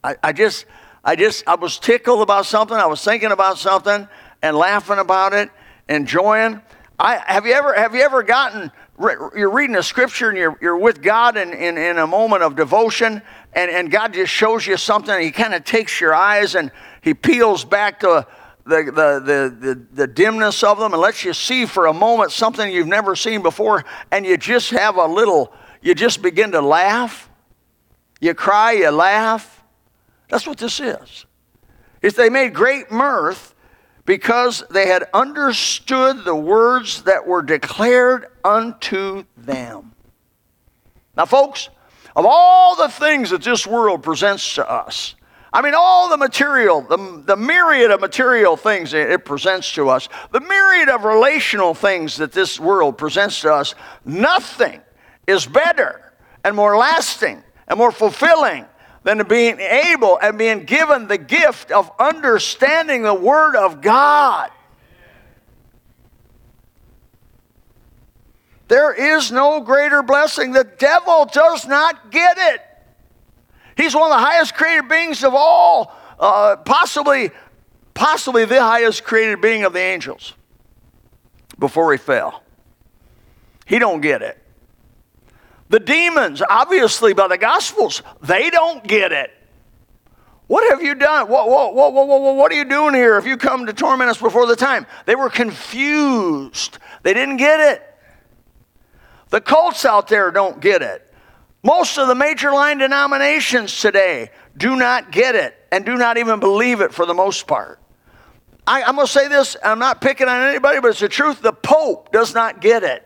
I, 0.02 0.16
I 0.22 0.32
just, 0.32 0.66
I 1.04 1.16
just, 1.16 1.44
I 1.46 1.54
was 1.54 1.78
tickled 1.78 2.22
about 2.22 2.46
something. 2.46 2.76
I 2.76 2.86
was 2.86 3.04
thinking 3.04 3.32
about 3.32 3.58
something 3.58 4.08
and 4.42 4.56
laughing 4.56 4.98
about 4.98 5.32
it, 5.32 5.50
enjoying. 5.88 6.60
I, 6.98 7.16
have 7.16 7.46
you 7.46 7.52
ever, 7.52 7.74
have 7.74 7.94
you 7.94 8.02
ever 8.02 8.22
gotten, 8.22 8.70
you're 8.98 9.50
reading 9.50 9.76
a 9.76 9.82
scripture 9.82 10.28
and 10.28 10.36
you're, 10.36 10.58
you're 10.60 10.76
with 10.76 11.00
God 11.00 11.36
in, 11.36 11.52
in, 11.52 11.78
in 11.78 11.98
a 11.98 12.06
moment 12.06 12.42
of 12.42 12.56
devotion 12.56 13.22
and, 13.54 13.70
and 13.70 13.90
God 13.90 14.12
just 14.12 14.32
shows 14.32 14.66
you 14.66 14.76
something. 14.76 15.18
He 15.20 15.30
kind 15.30 15.54
of 15.54 15.64
takes 15.64 16.00
your 16.00 16.14
eyes 16.14 16.54
and 16.54 16.70
he 17.00 17.14
peels 17.14 17.64
back 17.64 18.00
the, 18.00 18.26
the, 18.70 18.85
the, 18.85 19.56
the, 19.61 19.87
the, 19.92 20.06
dimness 20.06 20.62
of 20.62 20.78
them 20.78 20.92
and 20.92 21.02
lets 21.02 21.24
you 21.24 21.35
see 21.35 21.66
for 21.66 21.87
a 21.87 21.92
moment 21.92 22.33
something 22.33 22.72
you've 22.72 22.87
never 22.87 23.14
seen 23.14 23.42
before, 23.42 23.85
and 24.11 24.24
you 24.24 24.37
just 24.37 24.70
have 24.70 24.96
a 24.96 25.06
little, 25.06 25.52
you 25.83 25.94
just 25.94 26.22
begin 26.22 26.52
to 26.52 26.62
laugh. 26.62 27.28
You 28.20 28.35
cry, 28.35 28.72
you 28.72 28.90
laugh. 28.90 29.62
That's 30.28 30.46
what 30.46 30.59
this 30.59 30.80
is. 30.80 31.26
If 32.00 32.16
they 32.16 32.30
made 32.30 32.54
great 32.54 32.90
mirth 32.90 33.54
because 34.06 34.64
they 34.70 34.88
had 34.88 35.09
understood 35.12 36.24
the 36.24 36.35
words 36.35 37.02
that 37.02 37.26
were 37.26 37.42
declared 37.42 38.26
unto 38.44 39.24
them. 39.37 39.92
Now, 41.16 41.26
folks, 41.26 41.68
of 42.16 42.24
all 42.26 42.76
the 42.76 42.88
things 42.88 43.30
that 43.30 43.42
this 43.42 43.66
world 43.66 44.02
presents 44.02 44.54
to 44.54 44.68
us, 44.68 45.14
I 45.52 45.62
mean, 45.62 45.74
all 45.76 46.08
the 46.08 46.16
material, 46.16 46.80
the, 46.82 47.22
the 47.26 47.36
myriad 47.36 47.90
of 47.90 48.00
material 48.00 48.56
things 48.56 48.94
it 48.94 49.24
presents 49.24 49.72
to 49.74 49.88
us, 49.88 50.08
the 50.30 50.40
myriad 50.40 50.88
of 50.88 51.04
relational 51.04 51.74
things 51.74 52.18
that 52.18 52.32
this 52.32 52.60
world 52.60 52.96
presents 52.96 53.40
to 53.40 53.52
us, 53.52 53.74
nothing 54.04 54.80
is 55.26 55.46
better 55.46 56.12
and 56.44 56.54
more 56.54 56.76
lasting 56.76 57.42
and 57.66 57.78
more 57.78 57.90
fulfilling 57.90 58.64
than 59.02 59.26
being 59.26 59.58
able 59.58 60.18
and 60.22 60.38
being 60.38 60.64
given 60.64 61.08
the 61.08 61.18
gift 61.18 61.72
of 61.72 61.90
understanding 61.98 63.02
the 63.02 63.14
Word 63.14 63.56
of 63.56 63.80
God. 63.80 64.50
There 68.68 68.92
is 68.92 69.32
no 69.32 69.60
greater 69.62 70.00
blessing. 70.00 70.52
The 70.52 70.62
devil 70.62 71.24
does 71.24 71.66
not 71.66 72.12
get 72.12 72.38
it. 72.38 72.62
He's 73.81 73.95
one 73.95 74.12
of 74.12 74.19
the 74.19 74.23
highest 74.23 74.55
created 74.55 74.88
beings 74.90 75.25
of 75.25 75.33
all, 75.35 75.97
uh, 76.19 76.57
possibly, 76.57 77.31
possibly 77.95 78.45
the 78.45 78.61
highest 78.61 79.05
created 79.05 79.40
being 79.40 79.64
of 79.64 79.73
the 79.73 79.81
angels 79.81 80.35
before 81.59 81.90
he 81.90 81.97
fell. 81.97 82.43
He 83.64 83.79
don't 83.79 84.03
get 84.03 84.21
it. 84.21 84.37
The 85.71 85.81
demons, 85.81 86.43
obviously 86.47 87.14
by 87.14 87.29
the 87.29 87.38
Gospels, 87.38 88.03
they 88.21 88.51
don't 88.51 88.85
get 88.85 89.12
it. 89.12 89.31
What 90.47 90.69
have 90.71 90.83
you 90.83 90.95
done? 90.95 91.29
What, 91.29 91.49
what, 91.49 91.75
what, 91.75 91.95
what, 91.95 92.07
what, 92.07 92.37
what 92.37 92.53
are 92.53 92.57
you 92.57 92.66
doing 92.66 92.93
here 92.93 93.16
if 93.16 93.25
you 93.25 93.38
come 93.38 93.64
to 93.64 93.73
torment 93.73 94.11
us 94.11 94.19
before 94.19 94.45
the 94.47 94.57
time? 94.57 94.85
They 95.07 95.14
were 95.14 95.31
confused. 95.31 96.77
They 97.03 97.14
didn't 97.14 97.38
get 97.38 97.61
it. 97.61 97.83
The 99.31 99.40
cults 99.40 99.87
out 99.87 100.09
there 100.09 100.31
don't 100.31 100.61
get 100.61 100.83
it. 100.83 101.10
Most 101.62 101.99
of 101.99 102.09
the 102.09 102.14
major 102.14 102.53
line 102.53 102.79
denominations 102.79 103.81
today 103.81 104.31
do 104.57 104.77
not 104.77 105.11
get 105.11 105.35
it 105.35 105.55
and 105.70 105.85
do 105.85 105.96
not 105.96 106.16
even 106.16 106.40
believe 106.40 106.81
it 106.81 106.92
for 106.92 107.05
the 107.05 107.14
most 107.14 107.46
part. 107.46 107.79
I, 108.66 108.83
am 108.83 108.94
going 108.94 109.07
to 109.07 109.12
say 109.12 109.29
this, 109.29 109.57
I'm 109.62 109.79
not 109.79 110.01
picking 110.01 110.29
on 110.29 110.49
anybody, 110.49 110.81
but 110.81 110.88
it's 110.88 111.01
the 111.01 111.09
truth. 111.09 111.42
The 111.42 111.53
Pope 111.53 112.12
does 112.12 112.35
not 112.35 112.61
get 112.61 112.83
it. 112.83 113.05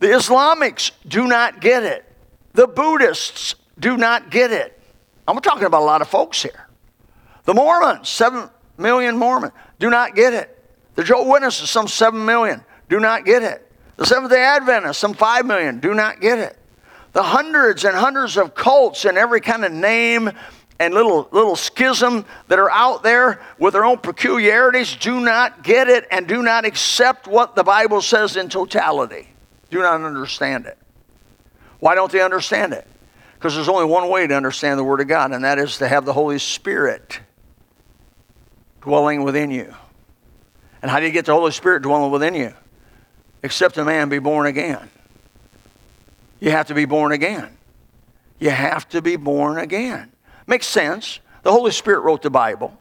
The 0.00 0.08
Islamics 0.08 0.90
do 1.08 1.26
not 1.26 1.60
get 1.60 1.82
it. 1.82 2.04
The 2.52 2.66
Buddhists 2.66 3.54
do 3.78 3.96
not 3.96 4.30
get 4.30 4.52
it. 4.52 4.78
I'm 5.26 5.38
talking 5.40 5.64
about 5.64 5.82
a 5.82 5.84
lot 5.84 6.02
of 6.02 6.08
folks 6.08 6.42
here. 6.42 6.68
The 7.44 7.54
Mormons, 7.54 8.08
7 8.08 8.50
million 8.76 9.16
Mormons, 9.16 9.52
do 9.78 9.90
not 9.90 10.14
get 10.14 10.34
it. 10.34 10.50
The 10.94 11.04
Jehovah's 11.04 11.32
Witnesses, 11.32 11.70
some 11.70 11.88
7 11.88 12.24
million, 12.24 12.64
do 12.88 13.00
not 13.00 13.24
get 13.24 13.42
it. 13.42 13.63
The 13.96 14.06
Seventh 14.06 14.32
day 14.32 14.42
Adventists, 14.42 14.98
some 14.98 15.14
5 15.14 15.46
million, 15.46 15.80
do 15.80 15.94
not 15.94 16.20
get 16.20 16.38
it. 16.38 16.58
The 17.12 17.22
hundreds 17.22 17.84
and 17.84 17.94
hundreds 17.94 18.36
of 18.36 18.54
cults 18.54 19.04
and 19.04 19.16
every 19.16 19.40
kind 19.40 19.64
of 19.64 19.72
name 19.72 20.32
and 20.80 20.92
little, 20.92 21.28
little 21.30 21.54
schism 21.54 22.24
that 22.48 22.58
are 22.58 22.70
out 22.70 23.04
there 23.04 23.40
with 23.58 23.74
their 23.74 23.84
own 23.84 23.98
peculiarities 23.98 24.96
do 24.96 25.20
not 25.20 25.62
get 25.62 25.88
it 25.88 26.06
and 26.10 26.26
do 26.26 26.42
not 26.42 26.64
accept 26.64 27.28
what 27.28 27.54
the 27.54 27.62
Bible 27.62 28.02
says 28.02 28.36
in 28.36 28.48
totality. 28.48 29.28
Do 29.70 29.78
not 29.78 30.02
understand 30.02 30.66
it. 30.66 30.76
Why 31.78 31.94
don't 31.94 32.10
they 32.10 32.20
understand 32.20 32.72
it? 32.72 32.86
Because 33.34 33.54
there's 33.54 33.68
only 33.68 33.84
one 33.84 34.08
way 34.08 34.26
to 34.26 34.34
understand 34.34 34.78
the 34.78 34.84
Word 34.84 35.00
of 35.00 35.06
God, 35.06 35.32
and 35.32 35.44
that 35.44 35.58
is 35.58 35.78
to 35.78 35.86
have 35.86 36.04
the 36.04 36.12
Holy 36.12 36.38
Spirit 36.38 37.20
dwelling 38.80 39.22
within 39.22 39.50
you. 39.50 39.72
And 40.82 40.90
how 40.90 40.98
do 40.98 41.06
you 41.06 41.12
get 41.12 41.26
the 41.26 41.34
Holy 41.34 41.52
Spirit 41.52 41.82
dwelling 41.82 42.10
within 42.10 42.34
you? 42.34 42.54
Except 43.44 43.76
a 43.76 43.84
man 43.84 44.08
be 44.08 44.18
born 44.18 44.46
again. 44.46 44.88
You 46.40 46.50
have 46.50 46.68
to 46.68 46.74
be 46.74 46.86
born 46.86 47.12
again. 47.12 47.50
You 48.40 48.48
have 48.48 48.88
to 48.88 49.02
be 49.02 49.16
born 49.16 49.58
again. 49.58 50.10
Makes 50.46 50.66
sense. 50.66 51.20
The 51.42 51.52
Holy 51.52 51.70
Spirit 51.70 52.00
wrote 52.00 52.22
the 52.22 52.30
Bible. 52.30 52.76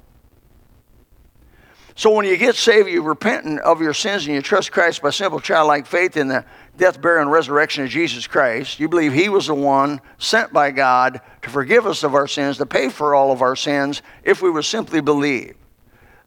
So 1.95 2.11
when 2.11 2.25
you 2.25 2.37
get 2.37 2.55
saved, 2.55 2.89
you 2.89 3.03
repent 3.03 3.59
of 3.59 3.81
your 3.81 3.93
sins 3.93 4.25
and 4.25 4.33
you 4.33 4.41
trust 4.41 4.71
Christ 4.71 5.01
by 5.01 5.09
simple 5.09 5.41
childlike 5.41 5.85
faith 5.85 6.15
in 6.15 6.29
the 6.29 6.45
death, 6.77 7.01
burial, 7.01 7.23
and 7.23 7.31
resurrection 7.31 7.83
of 7.83 7.89
Jesus 7.89 8.25
Christ. 8.25 8.79
You 8.79 8.87
believe 8.87 9.11
He 9.11 9.27
was 9.27 9.47
the 9.47 9.53
one 9.53 9.99
sent 10.17 10.53
by 10.53 10.71
God 10.71 11.19
to 11.41 11.49
forgive 11.49 11.85
us 11.85 12.03
of 12.03 12.15
our 12.15 12.27
sins, 12.27 12.57
to 12.57 12.65
pay 12.65 12.87
for 12.87 13.13
all 13.13 13.33
of 13.33 13.41
our 13.41 13.57
sins, 13.57 14.01
if 14.23 14.41
we 14.41 14.49
would 14.49 14.65
simply 14.65 15.01
believe. 15.01 15.55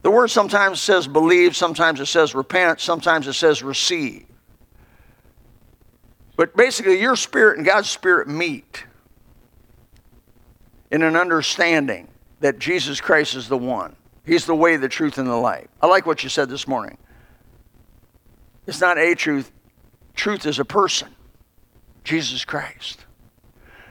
The 0.03 0.11
word 0.11 0.27
sometimes 0.27 0.79
says 0.79 1.07
believe, 1.07 1.55
sometimes 1.55 1.99
it 1.99 2.05
says 2.05 2.35
repent, 2.35 2.79
sometimes 2.79 3.27
it 3.27 3.33
says 3.33 3.63
receive. 3.63 4.26
But 6.37 6.55
basically, 6.55 7.01
your 7.01 7.15
spirit 7.15 7.57
and 7.57 7.65
God's 7.65 7.89
spirit 7.89 8.27
meet 8.27 8.85
in 10.91 11.01
an 11.01 11.17
understanding 11.17 12.07
that 12.39 12.59
Jesus 12.59 13.01
Christ 13.01 13.35
is 13.35 13.49
the 13.49 13.57
one. 13.57 13.95
He's 14.23 14.45
the 14.45 14.55
way, 14.55 14.77
the 14.77 14.87
truth, 14.87 15.17
and 15.17 15.27
the 15.27 15.35
life. 15.35 15.67
I 15.81 15.87
like 15.87 16.05
what 16.05 16.23
you 16.23 16.29
said 16.29 16.47
this 16.47 16.67
morning. 16.67 16.97
It's 18.67 18.79
not 18.79 18.97
a 18.97 19.15
truth, 19.15 19.51
truth 20.13 20.45
is 20.45 20.59
a 20.59 20.65
person, 20.65 21.09
Jesus 22.03 22.45
Christ. 22.45 23.05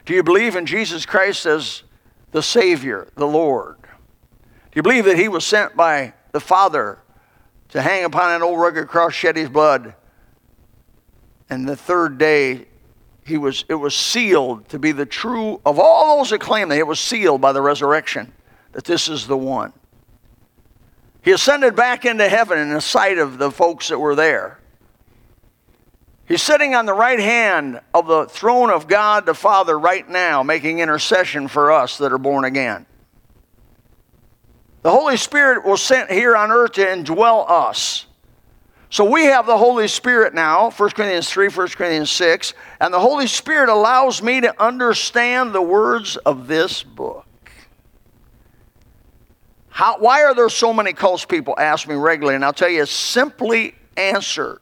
Do 0.05 0.15
you 0.15 0.23
believe 0.23 0.55
in 0.55 0.67
Jesus 0.67 1.05
Christ 1.05 1.47
as 1.47 1.83
the 2.31 2.43
Savior, 2.43 3.09
the 3.17 3.27
Lord? 3.27 3.77
Do 3.83 4.77
you 4.77 4.83
believe 4.83 5.07
that 5.07 5.19
He 5.19 5.27
was 5.27 5.45
sent 5.45 5.75
by 5.75 6.13
the 6.33 6.41
Father 6.41 7.01
to 7.71 7.83
hang 7.83 8.05
upon 8.05 8.33
an 8.33 8.43
old 8.43 8.61
rugged 8.61 8.87
cross, 8.87 9.15
shed 9.15 9.37
His 9.37 9.49
blood, 9.49 9.95
and 11.49 11.69
the 11.69 11.77
third 11.77 12.19
day 12.19 12.67
he 13.25 13.39
was 13.39 13.65
it 13.69 13.75
was 13.75 13.95
sealed 13.95 14.69
to 14.69 14.79
be 14.79 14.93
the 14.93 15.07
true 15.07 15.61
of 15.67 15.79
all 15.79 16.19
those 16.19 16.31
that 16.31 16.41
claim 16.41 16.69
that 16.69 16.79
it 16.79 16.87
was 16.87 17.01
sealed 17.01 17.41
by 17.41 17.53
the 17.53 17.61
resurrection 17.61 18.33
that 18.73 18.85
this 18.85 19.09
is 19.09 19.27
the 19.27 19.37
one. 19.37 19.73
He 21.23 21.33
ascended 21.33 21.75
back 21.75 22.05
into 22.05 22.29
heaven 22.29 22.59
in 22.59 22.69
the 22.73 22.81
sight 22.81 23.19
of 23.19 23.39
the 23.39 23.51
folks 23.51 23.89
that 23.89 23.99
were 23.99 24.15
there. 24.15 24.61
He's 26.29 26.43
sitting 26.43 26.75
on 26.75 26.87
the 26.87 26.95
right 26.95 27.19
hand 27.19 27.81
of 27.95 28.07
the 28.07 28.27
throne 28.27 28.71
of 28.71 28.89
god 28.89 29.27
the 29.27 29.35
father 29.35 29.79
right 29.79 30.09
now 30.09 30.43
making 30.43 30.81
intercession 30.81 31.49
for 31.49 31.73
us 31.73 31.99
that 31.99 32.13
are 32.13 32.19
born 32.19 32.45
again. 32.45 32.87
The 34.83 34.91
holy 34.91 35.17
spirit 35.17 35.65
was 35.65 35.83
sent 35.83 36.11
here 36.11 36.37
on 36.37 36.53
earth 36.53 36.73
to 36.73 36.85
indwell 36.85 37.49
us 37.51 38.06
So 38.89 39.05
we 39.05 39.25
have 39.25 39.47
the 39.47 39.59
Holy 39.59 39.89
Spirit 39.89 40.33
now, 40.33 40.71
1 40.71 40.91
Corinthians 40.91 41.29
3, 41.29 41.49
1 41.49 41.69
Corinthians 41.69 42.11
6, 42.11 42.55
and 42.81 42.95
the 42.95 43.01
Holy 43.01 43.27
Spirit 43.27 43.69
allows 43.69 44.23
me 44.23 44.41
to 44.41 44.63
understand 44.63 45.53
the 45.53 45.63
words 45.63 46.17
of 46.19 46.47
this 46.47 46.83
book. 46.83 47.27
How, 49.69 49.99
why 49.99 50.23
are 50.23 50.35
there 50.35 50.49
so 50.49 50.73
many 50.73 50.93
cults? 50.93 51.25
People 51.25 51.55
ask 51.59 51.87
me 51.87 51.97
regularly, 51.97 52.37
and 52.37 52.45
I'll 52.45 52.53
tell 52.53 52.69
you, 52.69 52.83
it's 52.83 52.93
simply 52.93 53.75
answered. 53.97 54.61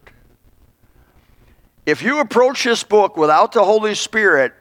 If 1.86 2.02
you 2.02 2.20
approach 2.20 2.64
this 2.64 2.82
book 2.82 3.16
without 3.16 3.52
the 3.52 3.62
Holy 3.62 3.94
Spirit, 3.94 4.54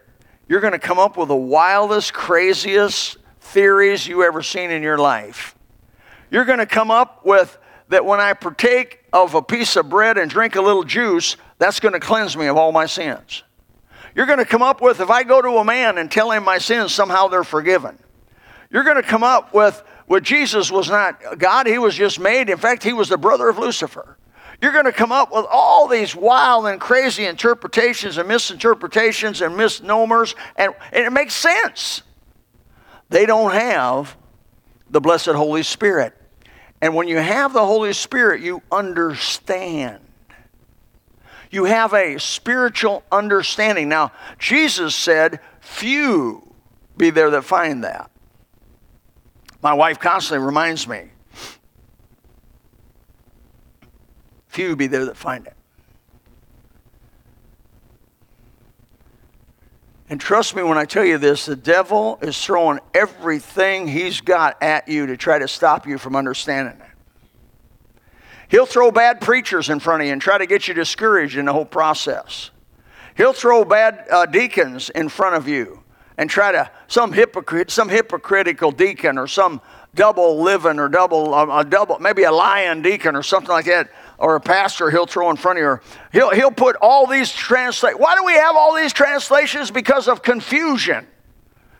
you're 0.47 0.59
going 0.59 0.73
to 0.73 0.79
come 0.79 0.99
up 0.99 1.15
with 1.15 1.29
the 1.29 1.35
wildest, 1.35 2.13
craziest 2.13 3.17
theories 3.39 4.05
you 4.05 4.23
ever 4.23 4.43
seen 4.43 4.71
in 4.71 4.83
your 4.83 4.97
life. 4.97 5.55
You're 6.29 6.45
going 6.45 6.59
to 6.59 6.65
come 6.65 6.91
up 6.91 7.25
with 7.25 7.57
that 7.93 8.05
when 8.05 8.19
I 8.19 8.33
partake 8.33 9.03
of 9.13 9.35
a 9.35 9.41
piece 9.43 9.75
of 9.75 9.87
bread 9.87 10.17
and 10.17 10.29
drink 10.29 10.55
a 10.55 10.61
little 10.61 10.83
juice, 10.83 11.37
that's 11.59 11.79
going 11.79 11.93
to 11.93 11.99
cleanse 11.99 12.35
me 12.35 12.47
of 12.47 12.57
all 12.57 12.71
my 12.71 12.87
sins. 12.87 13.43
You're 14.15 14.25
going 14.25 14.39
to 14.39 14.45
come 14.45 14.63
up 14.63 14.81
with 14.81 14.99
if 14.99 15.11
I 15.11 15.21
go 15.21 15.43
to 15.43 15.57
a 15.57 15.63
man 15.63 15.99
and 15.99 16.11
tell 16.11 16.31
him 16.31 16.43
my 16.43 16.57
sins, 16.57 16.91
somehow 16.91 17.27
they're 17.27 17.43
forgiven. 17.43 17.99
You're 18.71 18.83
going 18.83 18.95
to 18.95 19.03
come 19.03 19.23
up 19.23 19.53
with 19.53 19.83
what 20.07 20.23
Jesus 20.23 20.71
was 20.71 20.89
not 20.89 21.37
God, 21.37 21.67
he 21.67 21.77
was 21.77 21.93
just 21.93 22.19
made. 22.19 22.49
In 22.49 22.57
fact, 22.57 22.83
he 22.83 22.93
was 22.93 23.09
the 23.09 23.17
brother 23.17 23.47
of 23.47 23.59
Lucifer. 23.59 24.17
You're 24.59 24.73
going 24.73 24.85
to 24.85 24.91
come 24.91 25.11
up 25.11 25.31
with 25.31 25.45
all 25.51 25.87
these 25.87 26.15
wild 26.15 26.65
and 26.65 26.81
crazy 26.81 27.25
interpretations 27.25 28.17
and 28.17 28.27
misinterpretations 28.27 29.41
and 29.41 29.55
misnomers, 29.55 30.33
and, 30.55 30.73
and 30.91 31.05
it 31.05 31.11
makes 31.11 31.35
sense. 31.35 32.01
They 33.09 33.27
don't 33.27 33.51
have 33.51 34.17
the 34.89 34.99
blessed 34.99 35.27
Holy 35.27 35.61
Spirit. 35.61 36.15
And 36.83 36.93
when 36.93 37.07
you 37.07 37.15
have 37.15 37.53
the 37.53 37.65
Holy 37.65 37.93
Spirit, 37.93 38.41
you 38.41 38.61
understand. 38.69 40.01
You 41.49 41.63
have 41.63 41.93
a 41.93 42.19
spiritual 42.19 43.03
understanding. 43.09 43.87
Now, 43.87 44.11
Jesus 44.37 44.93
said, 44.93 45.39
Few 45.61 46.53
be 46.97 47.09
there 47.09 47.29
that 47.29 47.45
find 47.45 47.85
that. 47.85 48.11
My 49.61 49.71
wife 49.71 49.97
constantly 49.97 50.45
reminds 50.45 50.85
me, 50.85 51.11
Few 54.49 54.75
be 54.75 54.87
there 54.87 55.05
that 55.05 55.15
find 55.15 55.47
it. 55.47 55.52
And 60.13 60.21
trust 60.21 60.55
me 60.55 60.61
when 60.61 60.77
I 60.77 60.85
tell 60.85 61.03
you 61.03 61.17
this 61.17 61.47
the 61.47 61.55
devil 61.55 62.19
is 62.21 62.39
throwing 62.39 62.79
everything 62.93 63.87
he's 63.87 64.21
got 64.21 64.61
at 64.61 64.87
you 64.87 65.07
to 65.07 65.17
try 65.17 65.39
to 65.39 65.47
stop 65.47 65.87
you 65.87 65.97
from 65.97 66.15
understanding 66.15 66.79
it. 66.79 66.87
He'll 68.47 68.67
throw 68.67 68.91
bad 68.91 69.21
preachers 69.21 69.69
in 69.69 69.79
front 69.79 70.03
of 70.03 70.05
you 70.05 70.13
and 70.13 70.21
try 70.21 70.37
to 70.37 70.45
get 70.45 70.67
you 70.67 70.75
discouraged 70.75 71.35
in 71.35 71.45
the 71.45 71.51
whole 71.51 71.65
process. 71.65 72.51
He'll 73.17 73.33
throw 73.33 73.65
bad 73.65 74.05
uh, 74.11 74.27
deacons 74.27 74.91
in 74.91 75.09
front 75.09 75.35
of 75.35 75.47
you 75.47 75.81
and 76.15 76.29
try 76.29 76.51
to 76.51 76.69
some 76.87 77.11
hypocrite, 77.11 77.71
some 77.71 77.89
hypocritical 77.89 78.69
deacon 78.71 79.17
or 79.17 79.25
some 79.25 79.61
double 79.95 80.43
living 80.43 80.77
or 80.77 80.89
double 80.89 81.33
uh, 81.33 81.61
a 81.61 81.65
double 81.65 81.97
maybe 81.97 82.21
a 82.21 82.31
lying 82.31 82.83
deacon 82.83 83.15
or 83.15 83.23
something 83.23 83.49
like 83.49 83.65
that 83.65 83.89
or 84.23 84.37
a 84.37 84.39
pastor 84.39 84.89
he'll 84.89 85.05
throw 85.05 85.29
in 85.31 85.35
front 85.35 85.59
of 85.59 85.63
you. 85.63 85.79
He'll, 86.13 86.29
he'll 86.31 86.49
put 86.49 86.77
all 86.77 87.05
these 87.05 87.29
translate. 87.29 87.99
Why 87.99 88.15
do 88.15 88.23
we 88.23 88.31
have 88.31 88.55
all 88.55 88.73
these 88.73 88.93
translations? 88.93 89.69
Because 89.69 90.07
of 90.07 90.21
confusion. 90.23 91.05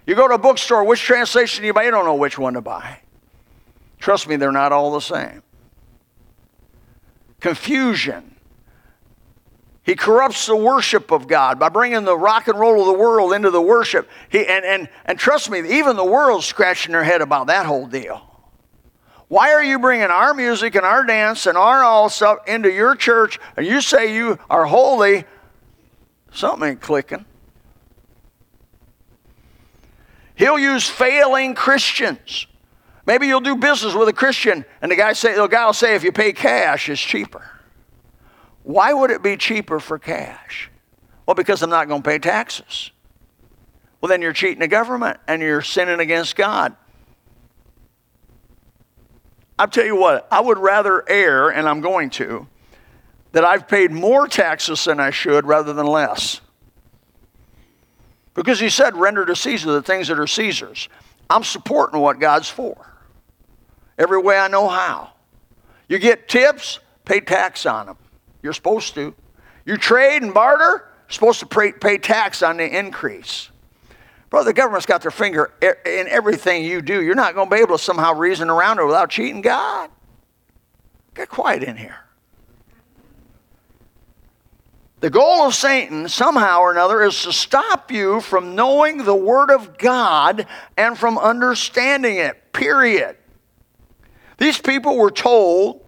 You 0.06 0.16
go 0.16 0.28
to 0.28 0.34
a 0.34 0.38
bookstore, 0.38 0.84
which 0.84 1.00
translation 1.02 1.62
do 1.62 1.68
you 1.68 1.74
buy? 1.74 1.84
You 1.84 1.92
don't 1.92 2.04
know 2.04 2.16
which 2.16 2.38
one 2.38 2.56
to 2.56 2.62
buy. 2.62 3.00
Trust 3.98 4.28
me, 4.28 4.36
they're 4.36 4.52
not 4.52 4.74
all 4.74 4.92
the 4.92 5.00
same. 5.00 5.42
Confusion. 7.40 8.36
He 9.84 9.96
corrupts 9.96 10.46
the 10.46 10.58
worship 10.58 11.12
of 11.12 11.30
God 11.30 11.60
by 11.60 11.70
bringing 11.70 12.04
the 12.04 12.18
rock 12.18 12.50
and 12.50 12.60
roll 12.60 12.82
of 12.82 12.88
the 12.88 13.02
world 13.02 13.32
into 13.32 13.52
the 13.52 13.62
worship. 13.62 14.10
He, 14.28 14.46
and, 14.46 14.66
and, 14.66 14.90
and 15.06 15.18
trust 15.18 15.50
me, 15.50 15.78
even 15.78 15.96
the 15.96 16.04
world's 16.04 16.46
scratching 16.46 16.92
their 16.92 17.06
head 17.06 17.22
about 17.22 17.48
that 17.48 17.66
whole 17.66 17.88
deal. 17.88 18.33
Why 19.34 19.52
are 19.54 19.63
you 19.63 19.80
bringing 19.80 20.12
our 20.12 20.36
music 20.36 20.76
and 20.76 20.86
our 20.86 21.04
dance 21.04 21.48
and 21.48 21.58
our 21.58 21.84
all 21.84 22.08
stuff 22.08 22.48
into 22.48 22.72
your 22.72 22.93
church 22.93 23.39
and 23.58 23.65
you 23.65 23.82
say 23.82 24.13
you 24.13 24.38
are 24.48 24.63
holy? 24.63 25.26
Something 26.32 26.69
ain't 26.69 26.82
clicking. 26.82 27.26
He'll 30.36 30.60
use 30.60 30.88
failing 30.88 31.56
Christians. 31.56 32.46
Maybe 33.08 33.26
you'll 33.26 33.41
do 33.41 33.56
business 33.56 33.96
with 33.96 34.08
a 34.08 34.13
Christian 34.13 34.65
and 34.84 34.91
the 34.91 34.96
guy 34.96 35.13
say 35.13 35.34
the 35.34 35.48
guy 35.48 35.65
will 35.65 35.74
say 35.74 35.96
if 35.96 36.04
you 36.04 36.12
pay 36.12 36.32
cash 36.32 36.88
it's 36.88 37.02
cheaper. 37.02 37.50
Why 38.62 38.93
would 38.93 39.10
it 39.10 39.24
be 39.24 39.36
cheaper 39.36 39.80
for 39.80 39.98
cash? 39.98 40.69
Well, 41.26 41.34
because 41.34 41.63
I'm 41.63 41.72
not 41.72 41.88
going 41.88 42.04
to 42.04 42.08
pay 42.08 42.19
taxes. 42.19 42.91
Well, 44.00 44.10
then 44.10 44.22
you're 44.22 44.32
cheating 44.32 44.60
the 44.60 44.67
government 44.67 45.17
and 45.28 45.41
you're 45.41 45.63
sinning 45.63 46.00
against 46.00 46.36
God. 46.36 46.76
I'll 49.58 49.68
tell 49.68 49.86
you 49.86 49.96
what, 49.96 50.28
I 50.32 50.42
would 50.42 50.58
rather 50.58 51.08
err, 51.08 51.50
and 51.50 51.68
I'm 51.68 51.82
going 51.82 52.10
to, 52.12 52.48
that 53.34 53.46
I've 53.46 53.68
paid 53.68 53.92
more 53.92 54.28
taxes 54.28 54.86
than 54.86 55.00
I 55.00 55.12
should 55.12 55.46
rather 55.46 55.74
than 55.74 55.86
less. 55.86 56.42
Because 58.34 58.60
he 58.60 58.70
said, 58.70 58.96
render 58.96 59.26
to 59.26 59.36
Caesar 59.36 59.72
the 59.72 59.82
things 59.82 60.08
that 60.08 60.20
are 60.20 60.28
Caesar's. 60.28 60.89
I'm 61.30 61.44
supporting 61.44 62.00
what 62.00 62.20
God's 62.20 62.50
for. 62.50 62.76
Every 63.98 64.20
way 64.20 64.38
I 64.38 64.48
know 64.48 64.68
how. 64.68 65.12
You 65.88 66.00
get 66.00 66.28
tips, 66.28 66.80
pay 67.06 67.20
tax 67.20 67.66
on 67.66 67.86
them. 67.86 67.98
You're 68.42 68.54
supposed 68.54 68.96
to. 68.96 69.13
You 69.66 69.78
trade 69.78 70.24
and 70.24 70.34
barter, 70.34 70.88
supposed 71.08 71.39
to 71.42 71.46
pay, 71.46 71.72
pay 71.72 71.98
tax 72.00 72.42
on 72.42 72.58
the 72.58 72.78
increase. 72.78 73.50
Brother, 74.34 74.50
the 74.50 74.54
government's 74.54 74.88
got 74.88 75.04
their 75.04 75.12
finger 75.12 75.54
in 75.62 76.08
everything 76.08 76.65
you 76.65 76.82
do. 76.82 77.04
You're 77.04 77.13
not 77.13 77.36
going 77.36 77.52
to 77.52 77.56
be 77.56 77.62
able 77.62 77.78
to 77.78 77.84
somehow 77.84 78.15
reason 78.15 78.50
around 78.50 78.80
it 78.80 78.84
without 78.84 79.12
cheating 79.12 79.41
God. 79.41 79.91
Get 81.13 81.30
quiet 81.30 81.62
in 81.62 81.78
here. 81.78 81.98
The 85.02 85.12
goal 85.12 85.43
of 85.43 85.54
Satan, 85.54 86.10
somehow 86.10 86.62
or 86.62 86.72
another, 86.72 87.04
is 87.04 87.22
to 87.22 87.32
stop 87.32 87.91
you 87.91 88.22
from 88.22 88.56
knowing 88.56 89.04
the 89.04 89.13
Word 89.13 89.52
of 89.52 89.78
God 89.78 90.48
and 90.78 90.98
from 90.98 91.19
understanding 91.19 92.17
it, 92.17 92.54
period. 92.54 93.17
These 94.39 94.60
people 94.60 94.98
were 94.98 95.12
told 95.12 95.86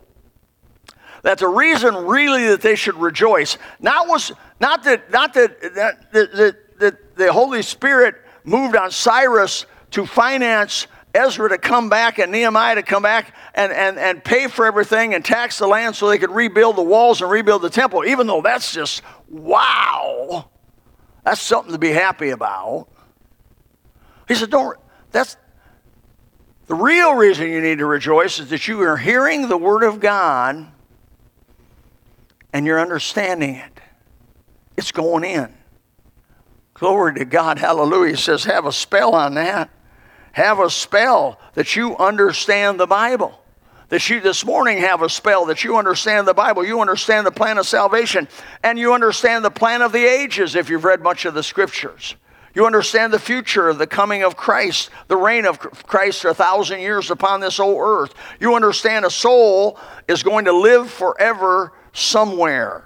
that 1.24 1.40
the 1.40 1.48
reason 1.48 1.96
really 1.96 2.46
that 2.50 2.62
they 2.62 2.76
should 2.76 2.98
rejoice, 2.98 3.58
not 3.80 4.08
was 4.08 4.32
not 4.60 4.84
that 4.84 5.10
not 5.10 5.34
that 5.34 5.60
that, 5.74 6.12
that, 6.12 6.78
that 6.78 7.16
the 7.16 7.34
Holy 7.34 7.64
Spirit 7.64 8.22
moved 8.46 8.76
on 8.76 8.92
Cyrus 8.92 9.66
to 9.92 10.06
finance 10.06 10.88
Ezra 11.14 11.50
to 11.50 11.58
come 11.58 11.90
back 11.90 12.20
and 12.20 12.32
Nehemiah 12.32 12.76
to 12.76 12.84
come 12.84 13.04
back 13.04 13.34
and, 13.54 13.72
and, 13.72 13.98
and 13.98 14.24
pay 14.24 14.48
for 14.48 14.66
everything 14.66 15.14
and 15.14 15.24
tax 15.24 15.58
the 15.58 15.68
land 15.68 15.96
so 15.96 16.10
they 16.10 16.18
could 16.18 16.32
rebuild 16.32 16.76
the 16.76 16.84
walls 16.84 17.22
and 17.22 17.32
rebuild 17.32 17.62
the 17.62 17.70
temple, 17.70 18.06
even 18.06 18.28
though 18.28 18.42
that's 18.42 18.74
just 18.74 19.02
wow. 19.30 20.50
That's 21.24 21.42
something 21.42 21.72
to 21.72 21.80
be 21.80 21.92
happy 21.92 22.30
about. 22.30 22.88
He 24.28 24.36
said, 24.36 24.50
Don't, 24.50 24.78
that's 25.12 25.38
the 26.68 26.76
real 26.76 27.14
reason 27.14 27.50
you 27.50 27.62
need 27.62 27.78
to 27.78 27.86
rejoice 27.86 28.40
is 28.40 28.50
that 28.50 28.68
you 28.68 28.82
are 28.82 28.98
hearing 28.98 29.48
the 29.48 29.58
Word 29.58 29.84
of 29.84 30.00
God 30.00 30.68
and 32.52 32.66
you're 32.66 32.80
understanding 32.80 33.56
it. 33.56 33.80
It's 34.78 34.92
going 34.92 35.24
in. 35.24 35.54
Glory 36.76 37.16
to 37.16 37.26
God. 37.26 37.58
Hallelujah. 37.58 38.12
He 38.12 38.22
says, 38.22 38.44
have 38.44 38.66
a 38.66 38.72
spell 38.72 39.16
on 39.16 39.34
that. 39.36 39.70
Have 40.34 40.60
a 40.60 40.70
spell 40.70 41.40
that 41.54 41.76
you 41.78 41.96
understand 41.98 42.80
the 42.80 42.86
Bible. 42.86 43.42
That 43.88 44.10
you 44.10 44.20
this 44.20 44.44
morning 44.44 44.80
have 44.80 45.02
a 45.02 45.10
spell 45.10 45.46
that 45.46 45.64
you 45.64 45.78
understand 45.78 46.28
the 46.28 46.34
Bible. 46.34 46.66
You 46.66 46.82
understand 46.82 47.26
the 47.26 47.32
plan 47.32 47.58
of 47.58 47.66
salvation. 47.66 48.28
And 48.62 48.78
you 48.78 48.94
understand 48.94 49.46
the 49.46 49.52
plan 49.52 49.82
of 49.82 49.94
the 49.94 50.06
ages 50.06 50.56
if 50.56 50.70
you've 50.70 50.84
read 50.84 51.02
much 51.02 51.24
of 51.24 51.34
the 51.34 51.44
scriptures. 51.44 52.16
You 52.54 52.66
understand 52.66 53.14
the 53.14 53.20
future 53.20 53.74
the 53.74 53.88
coming 53.88 54.24
of 54.24 54.36
Christ, 54.36 54.90
the 55.08 55.18
reign 55.18 55.46
of 55.46 55.60
Christ 55.60 56.26
a 56.26 56.34
thousand 56.34 56.82
years 56.82 57.10
upon 57.10 57.40
this 57.40 57.60
old 57.60 57.80
earth. 57.80 58.14
You 58.40 58.56
understand 58.56 59.06
a 59.06 59.10
soul 59.10 59.80
is 60.10 60.24
going 60.24 60.46
to 60.46 60.54
live 60.54 60.90
forever 60.90 61.72
somewhere. 61.94 62.86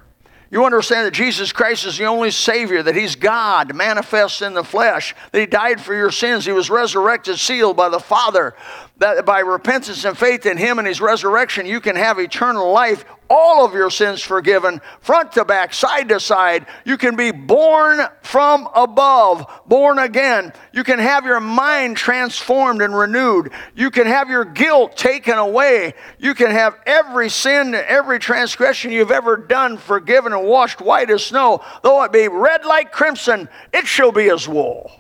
You 0.51 0.65
understand 0.65 1.05
that 1.05 1.13
Jesus 1.13 1.51
Christ 1.51 1.85
is 1.85 1.97
the 1.97 2.05
only 2.05 2.31
Savior, 2.31 2.81
that 2.81 2.95
He's 2.95 3.15
God 3.15 3.75
manifest 3.75 4.41
in 4.41 4.55
the 4.55 4.63
flesh, 4.63 5.13
that 5.31 5.39
He 5.39 5.45
died 5.45 5.79
for 5.79 5.93
your 5.93 6.11
sins, 6.11 6.45
He 6.45 6.51
was 6.51 6.71
resurrected, 6.71 7.37
sealed 7.37 7.77
by 7.77 7.89
the 7.89 7.99
Father, 7.99 8.55
that 8.97 9.25
by 9.25 9.39
repentance 9.39 10.05
and 10.05 10.17
faith 10.17 10.47
in 10.47 10.57
Him 10.57 10.79
and 10.79 10.87
His 10.87 11.01
resurrection, 11.01 11.67
you 11.67 11.79
can 11.79 11.95
have 11.95 12.17
eternal 12.17 12.71
life 12.71 13.05
all 13.29 13.65
of 13.65 13.73
your 13.73 13.89
sins 13.89 14.21
forgiven, 14.21 14.81
front 15.01 15.33
to 15.33 15.45
back, 15.45 15.73
side 15.73 16.09
to 16.09 16.19
side. 16.19 16.65
You 16.85 16.97
can 16.97 17.15
be 17.15 17.31
born 17.31 17.99
from 18.21 18.67
above, 18.75 19.45
born 19.67 19.99
again. 19.99 20.51
You 20.73 20.83
can 20.83 20.99
have 20.99 21.25
your 21.25 21.39
mind 21.39 21.97
transformed 21.97 22.81
and 22.81 22.95
renewed. 22.95 23.51
You 23.75 23.91
can 23.91 24.07
have 24.07 24.29
your 24.29 24.45
guilt 24.45 24.97
taken 24.97 25.37
away. 25.37 25.93
You 26.17 26.33
can 26.33 26.51
have 26.51 26.75
every 26.85 27.29
sin, 27.29 27.75
every 27.75 28.19
transgression 28.19 28.91
you've 28.91 29.11
ever 29.11 29.37
done 29.37 29.77
forgiven 29.77 30.33
and 30.33 30.45
washed 30.45 30.81
white 30.81 31.09
as 31.09 31.25
snow. 31.25 31.63
Though 31.83 32.03
it 32.03 32.11
be 32.11 32.27
red 32.27 32.65
like 32.65 32.91
crimson, 32.91 33.49
it 33.73 33.87
shall 33.87 34.11
be 34.11 34.29
as 34.29 34.47
wool. 34.47 34.91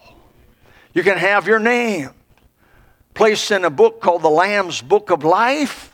You 0.93 1.03
can 1.03 1.17
have 1.17 1.47
your 1.47 1.59
name 1.59 2.11
placed 3.13 3.51
in 3.51 3.65
a 3.65 3.69
book 3.69 4.01
called 4.01 4.21
the 4.21 4.29
Lamb's 4.29 4.81
Book 4.81 5.09
of 5.09 5.23
Life. 5.23 5.88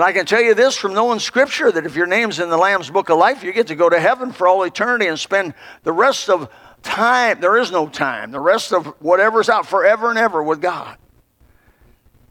And 0.00 0.06
I 0.06 0.12
can 0.12 0.24
tell 0.24 0.40
you 0.40 0.54
this 0.54 0.78
from 0.78 0.94
knowing 0.94 1.18
Scripture 1.18 1.70
that 1.70 1.84
if 1.84 1.94
your 1.94 2.06
name's 2.06 2.40
in 2.40 2.48
the 2.48 2.56
Lamb's 2.56 2.88
Book 2.88 3.10
of 3.10 3.18
Life, 3.18 3.42
you 3.42 3.52
get 3.52 3.66
to 3.66 3.74
go 3.74 3.90
to 3.90 4.00
heaven 4.00 4.32
for 4.32 4.48
all 4.48 4.62
eternity 4.62 5.08
and 5.08 5.18
spend 5.18 5.52
the 5.82 5.92
rest 5.92 6.30
of 6.30 6.48
time. 6.82 7.38
There 7.42 7.58
is 7.58 7.70
no 7.70 7.86
time. 7.86 8.30
The 8.30 8.40
rest 8.40 8.72
of 8.72 8.86
whatever's 9.02 9.50
out 9.50 9.66
forever 9.66 10.08
and 10.08 10.18
ever 10.18 10.42
with 10.42 10.62
God. 10.62 10.96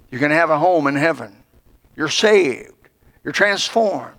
You 0.10 0.18
can 0.18 0.32
have 0.32 0.50
a 0.50 0.58
home 0.58 0.88
in 0.88 0.96
heaven. 0.96 1.44
You're 1.96 2.10
saved. 2.10 2.74
You're 3.24 3.34
transformed. 3.34 4.18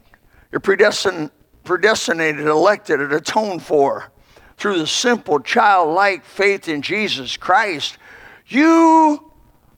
You're 0.53 0.61
predestined, 0.61 1.33
predestinated, 1.65 2.47
elected, 2.47 3.01
and 3.01 3.13
atoned 3.13 3.65
for 3.65 4.13
through 4.59 4.79
the 4.79 4.87
simple 4.87 5.41
childlike 5.41 6.25
faith 6.25 6.69
in 6.69 6.83
Jesus 6.83 7.37
Christ. 7.37 7.99
You 8.47 9.33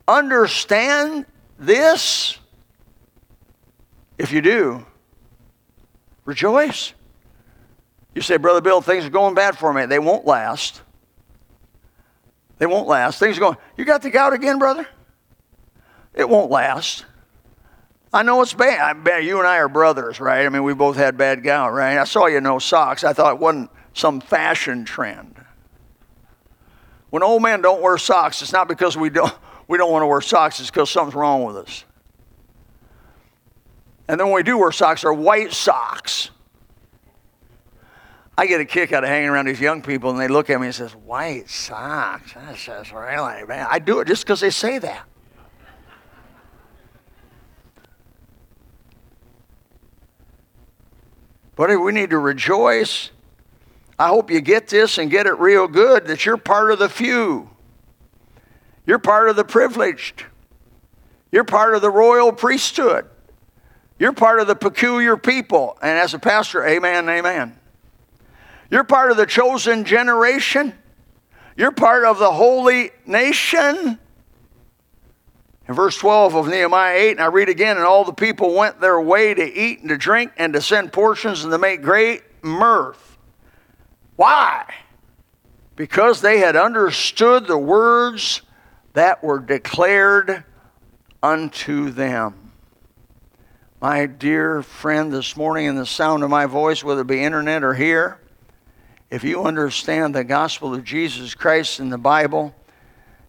understand 0.07 1.25
this? 1.59 2.37
If 4.19 4.33
you 4.33 4.41
do, 4.41 4.85
rejoice. 6.25 6.95
You 8.15 8.23
say, 8.23 8.37
Brother 8.37 8.61
Bill, 8.61 8.81
things 8.81 9.05
are 9.05 9.11
going 9.11 9.35
bad 9.35 9.57
for 9.57 9.73
me. 9.73 9.87
They 9.87 9.99
won't 9.99 10.27
last. 10.27 10.83
They 12.59 12.67
won't 12.67 12.87
last. 12.87 13.19
Things 13.19 13.37
are 13.39 13.41
going, 13.41 13.57
you 13.77 13.85
got 13.85 14.03
the 14.03 14.11
gout 14.11 14.33
again, 14.33 14.59
brother? 14.59 14.87
It 16.15 16.29
won't 16.29 16.51
last. 16.51 17.07
I 18.13 18.23
know 18.23 18.43
it's 18.43 18.53
bad. 18.53 19.03
Bet 19.03 19.25
you 19.25 19.39
and 19.39 19.49
I 19.49 19.57
are 19.57 19.69
brothers, 19.69 20.21
right? 20.21 20.45
I 20.45 20.49
mean, 20.51 20.63
we 20.63 20.75
both 20.75 20.97
had 20.97 21.17
bad 21.17 21.43
gout, 21.43 21.73
right? 21.73 21.97
I 21.97 22.05
saw 22.05 22.27
you 22.27 22.41
no 22.41 22.59
socks. 22.59 23.05
I 23.05 23.15
thought 23.15 23.35
it 23.35 23.41
wasn't 23.41 23.71
some 23.95 24.21
fashion 24.21 24.85
trend. 24.85 25.43
When 27.09 27.23
old 27.23 27.43
men 27.43 27.63
don't 27.63 27.81
wear 27.81 27.97
socks, 27.99 28.43
it's 28.43 28.53
not 28.53 28.69
because 28.69 28.97
we 28.97 29.11
don't 29.11 29.35
we 29.69 29.79
don't 29.79 29.91
want 29.91 30.03
to 30.03 30.07
wear 30.07 30.21
socks, 30.21 30.61
it's 30.61 30.71
because 30.71 30.91
something's 30.91 31.15
wrong 31.15 31.45
with 31.45 31.57
us. 31.57 31.85
And 34.09 34.19
then 34.19 34.27
when 34.27 34.37
we 34.37 34.43
do 34.43 34.59
wear 34.59 34.73
socks, 34.73 35.03
they're 35.03 35.13
white 35.13 35.53
socks. 35.53 36.31
I 38.37 38.47
get 38.47 38.61
a 38.61 38.65
kick 38.65 38.93
out 38.93 39.05
of 39.05 39.11
hanging 39.11 39.29
around 39.29 39.47
these 39.47 39.61
young 39.61 39.83
people, 39.83 40.11
and 40.11 40.19
they 40.19 40.29
look 40.29 40.51
at 40.51 40.59
me 40.59 40.67
and 40.67 40.75
says, 40.75 40.93
"White 40.93 41.49
socks." 41.49 42.33
That 42.35 42.57
says 42.57 42.93
really 42.93 43.45
man. 43.45 43.67
I 43.71 43.79
do 43.79 44.01
it 44.01 44.09
just 44.09 44.25
because 44.25 44.41
they 44.41 44.51
say 44.51 44.79
that. 44.79 45.05
But 51.55 51.69
we 51.81 51.93
need 51.93 52.11
to 52.11 52.19
rejoice. 52.19 53.11
I 53.99 54.09
hope 54.09 54.31
you 54.31 54.41
get 54.41 54.69
this 54.69 54.99
and 54.99 55.11
get 55.11 55.27
it 55.27 55.39
real 55.39 55.69
good 55.69 56.07
that 56.07 56.25
you're 56.25 56.39
part 56.39 56.73
of 56.73 56.79
the 56.79 56.89
few. 56.89 57.51
You're 58.87 58.99
part 58.99 59.29
of 59.29 59.37
the 59.37 59.45
privileged. 59.45 60.25
You're 61.31 61.45
part 61.45 61.75
of 61.75 61.83
the 61.83 61.91
royal 61.91 62.33
priesthood. 62.33 63.07
You're 64.03 64.13
part 64.13 64.41
of 64.41 64.49
the 64.49 64.57
peculiar 64.57 65.17
people. 65.17 65.79
And 65.81 65.97
as 65.97 66.13
a 66.13 66.19
pastor, 66.19 66.67
amen, 66.67 67.09
amen. 67.09 67.57
You're 68.69 68.83
part 68.83 69.13
of 69.13 69.17
the 69.17 69.27
chosen 69.27 69.85
generation. 69.85 70.75
You're 71.57 71.71
part 71.71 72.05
of 72.05 72.19
the 72.19 72.33
holy 72.33 72.91
nation. 73.07 74.01
In 75.69 75.75
verse 75.77 75.97
12 75.99 76.35
of 76.35 76.49
Nehemiah 76.49 76.97
8, 76.97 77.11
and 77.13 77.21
I 77.21 77.27
read 77.27 77.49
again, 77.49 77.77
and 77.77 77.87
all 77.87 78.03
the 78.03 78.13
people 78.13 78.57
went 78.57 78.81
their 78.81 79.01
way 79.01 79.35
to 79.35 79.45
eat 79.45 79.79
and 79.83 79.89
to 79.91 79.97
drink 79.97 80.33
and 80.37 80.53
to 80.55 80.61
send 80.61 80.93
portions 80.93 81.45
and 81.45 81.53
to 81.53 81.59
make 81.59 81.81
great 81.81 82.23
mirth. 82.43 83.19
Why? 84.17 84.65
Because 85.77 86.21
they 86.21 86.39
had 86.39 86.57
understood 86.57 87.47
the 87.47 87.57
words 87.57 88.43
that 88.95 89.23
were 89.23 89.39
declared 89.39 90.43
unto 91.23 91.91
them. 91.91 92.42
My 93.83 94.07
dear 94.07 94.63
friend, 94.63 95.13
this 95.13 95.37
morning, 95.37 95.67
in 95.67 95.75
the 95.75 95.85
sound 95.85 96.23
of 96.23 96.31
my 96.31 96.47
voice, 96.47 96.85
whether 96.85 97.01
it 97.01 97.09
be 97.09 97.21
internet 97.21 97.65
or 97.65 97.75
here, 97.75 98.21
if 99.11 99.25
you 99.25 99.43
understand 99.43 100.15
the 100.15 100.23
gospel 100.23 100.73
of 100.73 100.85
Jesus 100.85 101.35
Christ 101.35 101.81
in 101.81 101.91
the 101.91 101.99
Bible, 101.99 102.55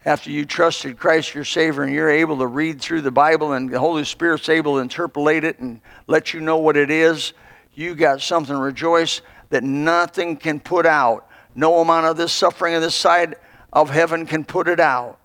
after 0.06 0.30
you 0.30 0.46
trusted 0.46 1.00
Christ 1.00 1.34
your 1.34 1.44
Savior 1.44 1.82
and 1.82 1.92
you're 1.92 2.08
able 2.08 2.38
to 2.38 2.46
read 2.46 2.80
through 2.80 3.02
the 3.02 3.10
Bible 3.10 3.54
and 3.54 3.68
the 3.68 3.80
Holy 3.80 4.04
Spirit's 4.04 4.48
able 4.48 4.76
to 4.76 4.82
interpolate 4.82 5.44
it 5.44 5.58
and 5.58 5.82
let 6.06 6.36
you 6.36 6.40
know 6.40 6.58
what 6.58 6.78
it 6.78 6.92
is, 6.92 7.34
you 7.74 7.96
got 7.96 8.22
something 8.22 8.56
to 8.56 8.62
rejoice 8.62 9.24
that 9.50 9.64
nothing 9.64 10.38
can 10.38 10.60
put 10.60 10.86
out. 10.86 11.28
No 11.56 11.80
amount 11.80 12.06
of 12.06 12.16
this 12.16 12.32
suffering 12.32 12.76
on 12.76 12.82
this 12.82 12.94
side 12.94 13.38
of 13.72 13.90
heaven 13.90 14.28
can 14.28 14.46
put 14.46 14.68
it 14.68 14.80
out. 14.80 15.18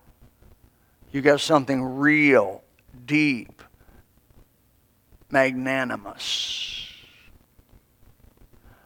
You 1.11 1.21
got 1.21 1.39
something 1.39 1.83
real, 1.83 2.63
deep, 3.05 3.58
magnanimous. 5.31 6.87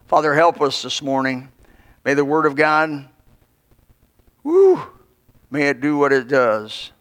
Father, 0.08 0.34
help 0.34 0.62
us 0.62 0.82
this 0.82 1.02
morning. 1.02 1.50
May 2.06 2.14
the 2.14 2.26
Word 2.26 2.46
of 2.46 2.56
God, 2.56 3.08
whoo, 4.44 4.82
may 5.50 5.70
it 5.70 5.82
do 5.82 5.98
what 5.98 6.12
it 6.12 6.28
does. 6.28 6.92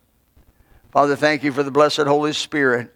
Father, 0.93 1.17
thank 1.17 1.43
you 1.43 1.53
for 1.53 1.63
the 1.63 1.71
blessed 1.71 2.01
Holy 2.01 2.33
Spirit. 2.33 2.95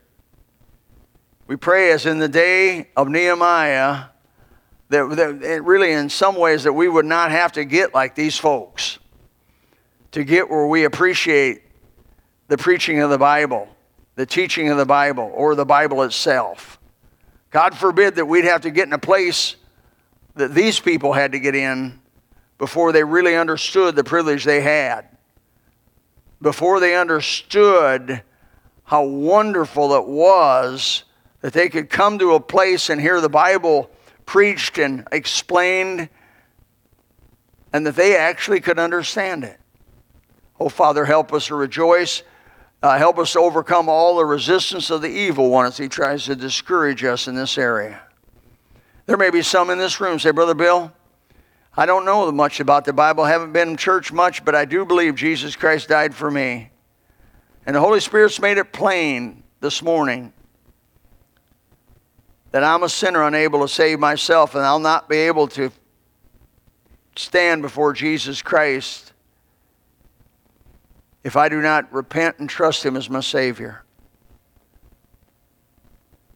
We 1.46 1.56
pray 1.56 1.92
as 1.92 2.06
in 2.06 2.18
the 2.18 2.28
day 2.28 2.88
of 2.96 3.08
Nehemiah 3.08 4.04
that, 4.88 5.40
that 5.40 5.64
really 5.64 5.92
in 5.92 6.08
some 6.08 6.36
ways 6.36 6.64
that 6.64 6.72
we 6.72 6.88
would 6.88 7.06
not 7.06 7.30
have 7.30 7.52
to 7.52 7.64
get 7.64 7.94
like 7.94 8.14
these 8.14 8.36
folks 8.36 8.98
to 10.12 10.24
get 10.24 10.48
where 10.48 10.66
we 10.66 10.84
appreciate 10.84 11.62
the 12.48 12.56
preaching 12.56 13.00
of 13.00 13.10
the 13.10 13.18
Bible, 13.18 13.68
the 14.16 14.26
teaching 14.26 14.70
of 14.70 14.78
the 14.78 14.86
Bible, 14.86 15.30
or 15.34 15.54
the 15.54 15.64
Bible 15.64 16.02
itself. 16.02 16.80
God 17.50 17.76
forbid 17.76 18.16
that 18.16 18.26
we'd 18.26 18.44
have 18.44 18.62
to 18.62 18.70
get 18.70 18.86
in 18.86 18.92
a 18.92 18.98
place 18.98 19.56
that 20.34 20.54
these 20.54 20.80
people 20.80 21.12
had 21.12 21.32
to 21.32 21.38
get 21.38 21.54
in 21.54 22.00
before 22.58 22.92
they 22.92 23.04
really 23.04 23.36
understood 23.36 23.94
the 23.94 24.04
privilege 24.04 24.44
they 24.44 24.62
had, 24.62 25.06
before 26.40 26.80
they 26.80 26.96
understood 26.96 28.22
how 28.84 29.04
wonderful 29.04 29.94
it 29.94 30.06
was 30.06 31.04
that 31.40 31.52
they 31.52 31.68
could 31.68 31.90
come 31.90 32.18
to 32.18 32.34
a 32.34 32.40
place 32.40 32.88
and 32.88 33.00
hear 33.00 33.20
the 33.20 33.28
Bible 33.28 33.90
preached 34.24 34.78
and 34.78 35.06
explained, 35.12 36.08
and 37.72 37.86
that 37.86 37.96
they 37.96 38.16
actually 38.16 38.60
could 38.60 38.78
understand 38.78 39.44
it. 39.44 39.58
Oh, 40.58 40.68
Father, 40.68 41.04
help 41.04 41.32
us 41.32 41.46
to 41.48 41.54
rejoice 41.54 42.22
uh, 42.82 42.98
help 42.98 43.18
us 43.18 43.32
to 43.32 43.40
overcome 43.40 43.88
all 43.88 44.16
the 44.16 44.24
resistance 44.24 44.90
of 44.90 45.02
the 45.02 45.08
evil 45.08 45.50
one 45.50 45.66
as 45.66 45.76
he 45.76 45.88
tries 45.88 46.24
to 46.26 46.36
discourage 46.36 47.02
us 47.04 47.26
in 47.26 47.34
this 47.34 47.56
area. 47.58 48.00
There 49.06 49.16
may 49.16 49.30
be 49.30 49.42
some 49.42 49.70
in 49.70 49.78
this 49.78 50.00
room 50.00 50.18
say, 50.18 50.30
Brother 50.30 50.54
Bill, 50.54 50.92
I 51.76 51.86
don't 51.86 52.04
know 52.04 52.30
much 52.32 52.60
about 52.60 52.84
the 52.84 52.92
Bible, 52.92 53.24
I 53.24 53.30
haven't 53.30 53.52
been 53.52 53.70
in 53.70 53.76
church 53.76 54.12
much, 54.12 54.44
but 54.44 54.54
I 54.54 54.64
do 54.64 54.84
believe 54.84 55.14
Jesus 55.14 55.56
Christ 55.56 55.88
died 55.88 56.14
for 56.14 56.30
me. 56.30 56.70
And 57.66 57.74
the 57.74 57.80
Holy 57.80 58.00
Spirit's 58.00 58.40
made 58.40 58.58
it 58.58 58.72
plain 58.72 59.42
this 59.60 59.82
morning 59.82 60.32
that 62.52 62.62
I'm 62.62 62.82
a 62.82 62.88
sinner 62.88 63.24
unable 63.24 63.60
to 63.60 63.68
save 63.68 63.98
myself, 63.98 64.54
and 64.54 64.64
I'll 64.64 64.78
not 64.78 65.08
be 65.08 65.16
able 65.16 65.48
to 65.48 65.70
stand 67.16 67.62
before 67.62 67.92
Jesus 67.92 68.40
Christ 68.40 69.05
if 71.26 71.34
I 71.34 71.48
do 71.48 71.60
not 71.60 71.92
repent 71.92 72.38
and 72.38 72.48
trust 72.48 72.84
Him 72.84 72.96
as 72.96 73.10
my 73.10 73.18
Savior. 73.18 73.82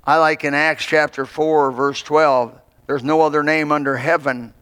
I 0.03 0.17
like 0.17 0.43
in 0.43 0.53
Acts 0.53 0.85
chapter 0.85 1.25
4, 1.25 1.71
verse 1.71 2.03
12, 2.03 2.61
there's 2.89 3.05
no 3.05 3.21
other 3.21 3.45
name 3.45 3.71
under 3.71 3.97
heaven 3.97 4.53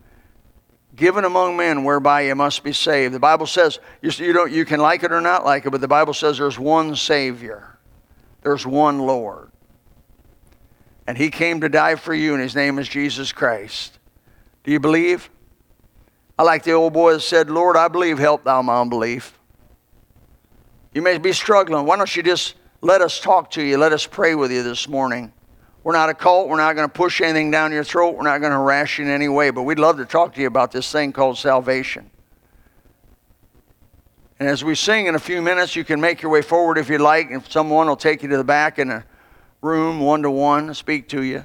given 0.94 1.24
among 1.24 1.56
men 1.56 1.82
whereby 1.82 2.22
you 2.22 2.34
must 2.34 2.62
be 2.62 2.74
saved. 2.74 3.14
The 3.14 3.18
Bible 3.18 3.46
says, 3.46 3.78
you, 4.02 4.10
you, 4.22 4.34
don't, 4.34 4.52
you 4.52 4.66
can 4.66 4.80
like 4.80 5.02
it 5.02 5.12
or 5.12 5.22
not 5.22 5.46
like 5.46 5.64
it, 5.64 5.70
but 5.70 5.80
the 5.80 5.88
Bible 5.88 6.12
says 6.12 6.36
there's 6.36 6.58
one 6.58 6.94
Savior, 6.94 7.78
there's 8.42 8.66
one 8.66 8.98
Lord. 8.98 9.50
And 11.06 11.16
He 11.16 11.30
came 11.30 11.62
to 11.62 11.70
die 11.70 11.94
for 11.94 12.12
you, 12.12 12.34
and 12.34 12.42
His 12.42 12.54
name 12.54 12.78
is 12.78 12.86
Jesus 12.86 13.32
Christ. 13.32 13.98
Do 14.62 14.72
you 14.72 14.78
believe? 14.78 15.30
I 16.38 16.42
like 16.42 16.64
the 16.64 16.72
old 16.72 16.92
boy 16.92 17.14
that 17.14 17.20
said, 17.20 17.48
Lord, 17.48 17.78
I 17.78 17.88
believe, 17.88 18.18
help 18.18 18.44
thou 18.44 18.60
my 18.60 18.78
unbelief. 18.78 19.37
You 20.98 21.02
may 21.02 21.16
be 21.16 21.32
struggling. 21.32 21.86
Why 21.86 21.96
don't 21.96 22.16
you 22.16 22.24
just 22.24 22.56
let 22.80 23.02
us 23.02 23.20
talk 23.20 23.52
to 23.52 23.62
you? 23.62 23.78
Let 23.78 23.92
us 23.92 24.04
pray 24.04 24.34
with 24.34 24.50
you 24.50 24.64
this 24.64 24.88
morning. 24.88 25.32
We're 25.84 25.92
not 25.92 26.08
a 26.08 26.14
cult. 26.14 26.48
We're 26.48 26.56
not 26.56 26.74
going 26.74 26.88
to 26.88 26.92
push 26.92 27.20
anything 27.20 27.52
down 27.52 27.70
your 27.70 27.84
throat. 27.84 28.16
We're 28.16 28.24
not 28.24 28.40
going 28.40 28.50
to 28.50 28.58
harass 28.58 28.98
you 28.98 29.04
in 29.04 29.10
any 29.12 29.28
way. 29.28 29.50
But 29.50 29.62
we'd 29.62 29.78
love 29.78 29.98
to 29.98 30.04
talk 30.04 30.34
to 30.34 30.40
you 30.40 30.48
about 30.48 30.72
this 30.72 30.90
thing 30.90 31.12
called 31.12 31.38
salvation. 31.38 32.10
And 34.40 34.48
as 34.48 34.64
we 34.64 34.74
sing 34.74 35.06
in 35.06 35.14
a 35.14 35.20
few 35.20 35.40
minutes, 35.40 35.76
you 35.76 35.84
can 35.84 36.00
make 36.00 36.20
your 36.20 36.32
way 36.32 36.42
forward 36.42 36.78
if 36.78 36.88
you 36.88 36.98
like. 36.98 37.30
and 37.30 37.46
someone 37.46 37.86
will 37.86 37.94
take 37.94 38.24
you 38.24 38.28
to 38.30 38.36
the 38.36 38.42
back 38.42 38.80
in 38.80 38.90
a 38.90 39.04
room, 39.62 40.00
one 40.00 40.22
to 40.22 40.32
one, 40.32 40.74
speak 40.74 41.08
to 41.10 41.22
you. 41.22 41.44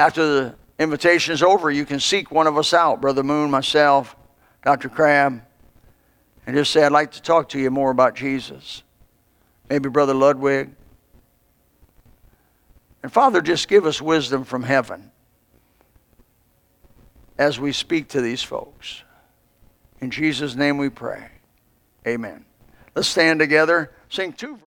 After 0.00 0.26
the 0.26 0.54
invitation 0.80 1.32
is 1.32 1.44
over, 1.44 1.70
you 1.70 1.84
can 1.84 2.00
seek 2.00 2.32
one 2.32 2.48
of 2.48 2.58
us 2.58 2.74
out, 2.74 3.00
Brother 3.00 3.22
Moon, 3.22 3.52
myself, 3.52 4.16
Dr. 4.64 4.88
Crabb, 4.88 5.42
and 6.46 6.56
just 6.56 6.72
say, 6.72 6.84
I'd 6.84 6.92
like 6.92 7.12
to 7.12 7.22
talk 7.22 7.48
to 7.50 7.58
you 7.58 7.70
more 7.70 7.90
about 7.90 8.14
Jesus. 8.14 8.82
Maybe 9.68 9.88
Brother 9.88 10.14
Ludwig. 10.14 10.70
And 13.02 13.12
Father, 13.12 13.40
just 13.40 13.68
give 13.68 13.86
us 13.86 14.02
wisdom 14.02 14.44
from 14.44 14.62
heaven 14.62 15.10
as 17.38 17.58
we 17.58 17.72
speak 17.72 18.08
to 18.08 18.20
these 18.20 18.42
folks. 18.42 19.02
In 20.00 20.10
Jesus' 20.10 20.54
name 20.54 20.78
we 20.78 20.88
pray. 20.88 21.28
Amen. 22.06 22.44
Let's 22.94 23.08
stand 23.08 23.40
together, 23.40 23.92
sing 24.08 24.32
two. 24.32 24.60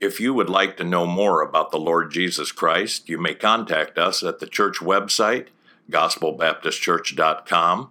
If 0.00 0.20
you 0.20 0.32
would 0.32 0.48
like 0.48 0.76
to 0.76 0.84
know 0.84 1.06
more 1.06 1.42
about 1.42 1.72
the 1.72 1.80
Lord 1.80 2.12
Jesus 2.12 2.52
Christ, 2.52 3.08
you 3.08 3.18
may 3.18 3.34
contact 3.34 3.98
us 3.98 4.22
at 4.22 4.38
the 4.38 4.46
church 4.46 4.76
website, 4.76 5.46
gospelbaptistchurch.com, 5.90 7.90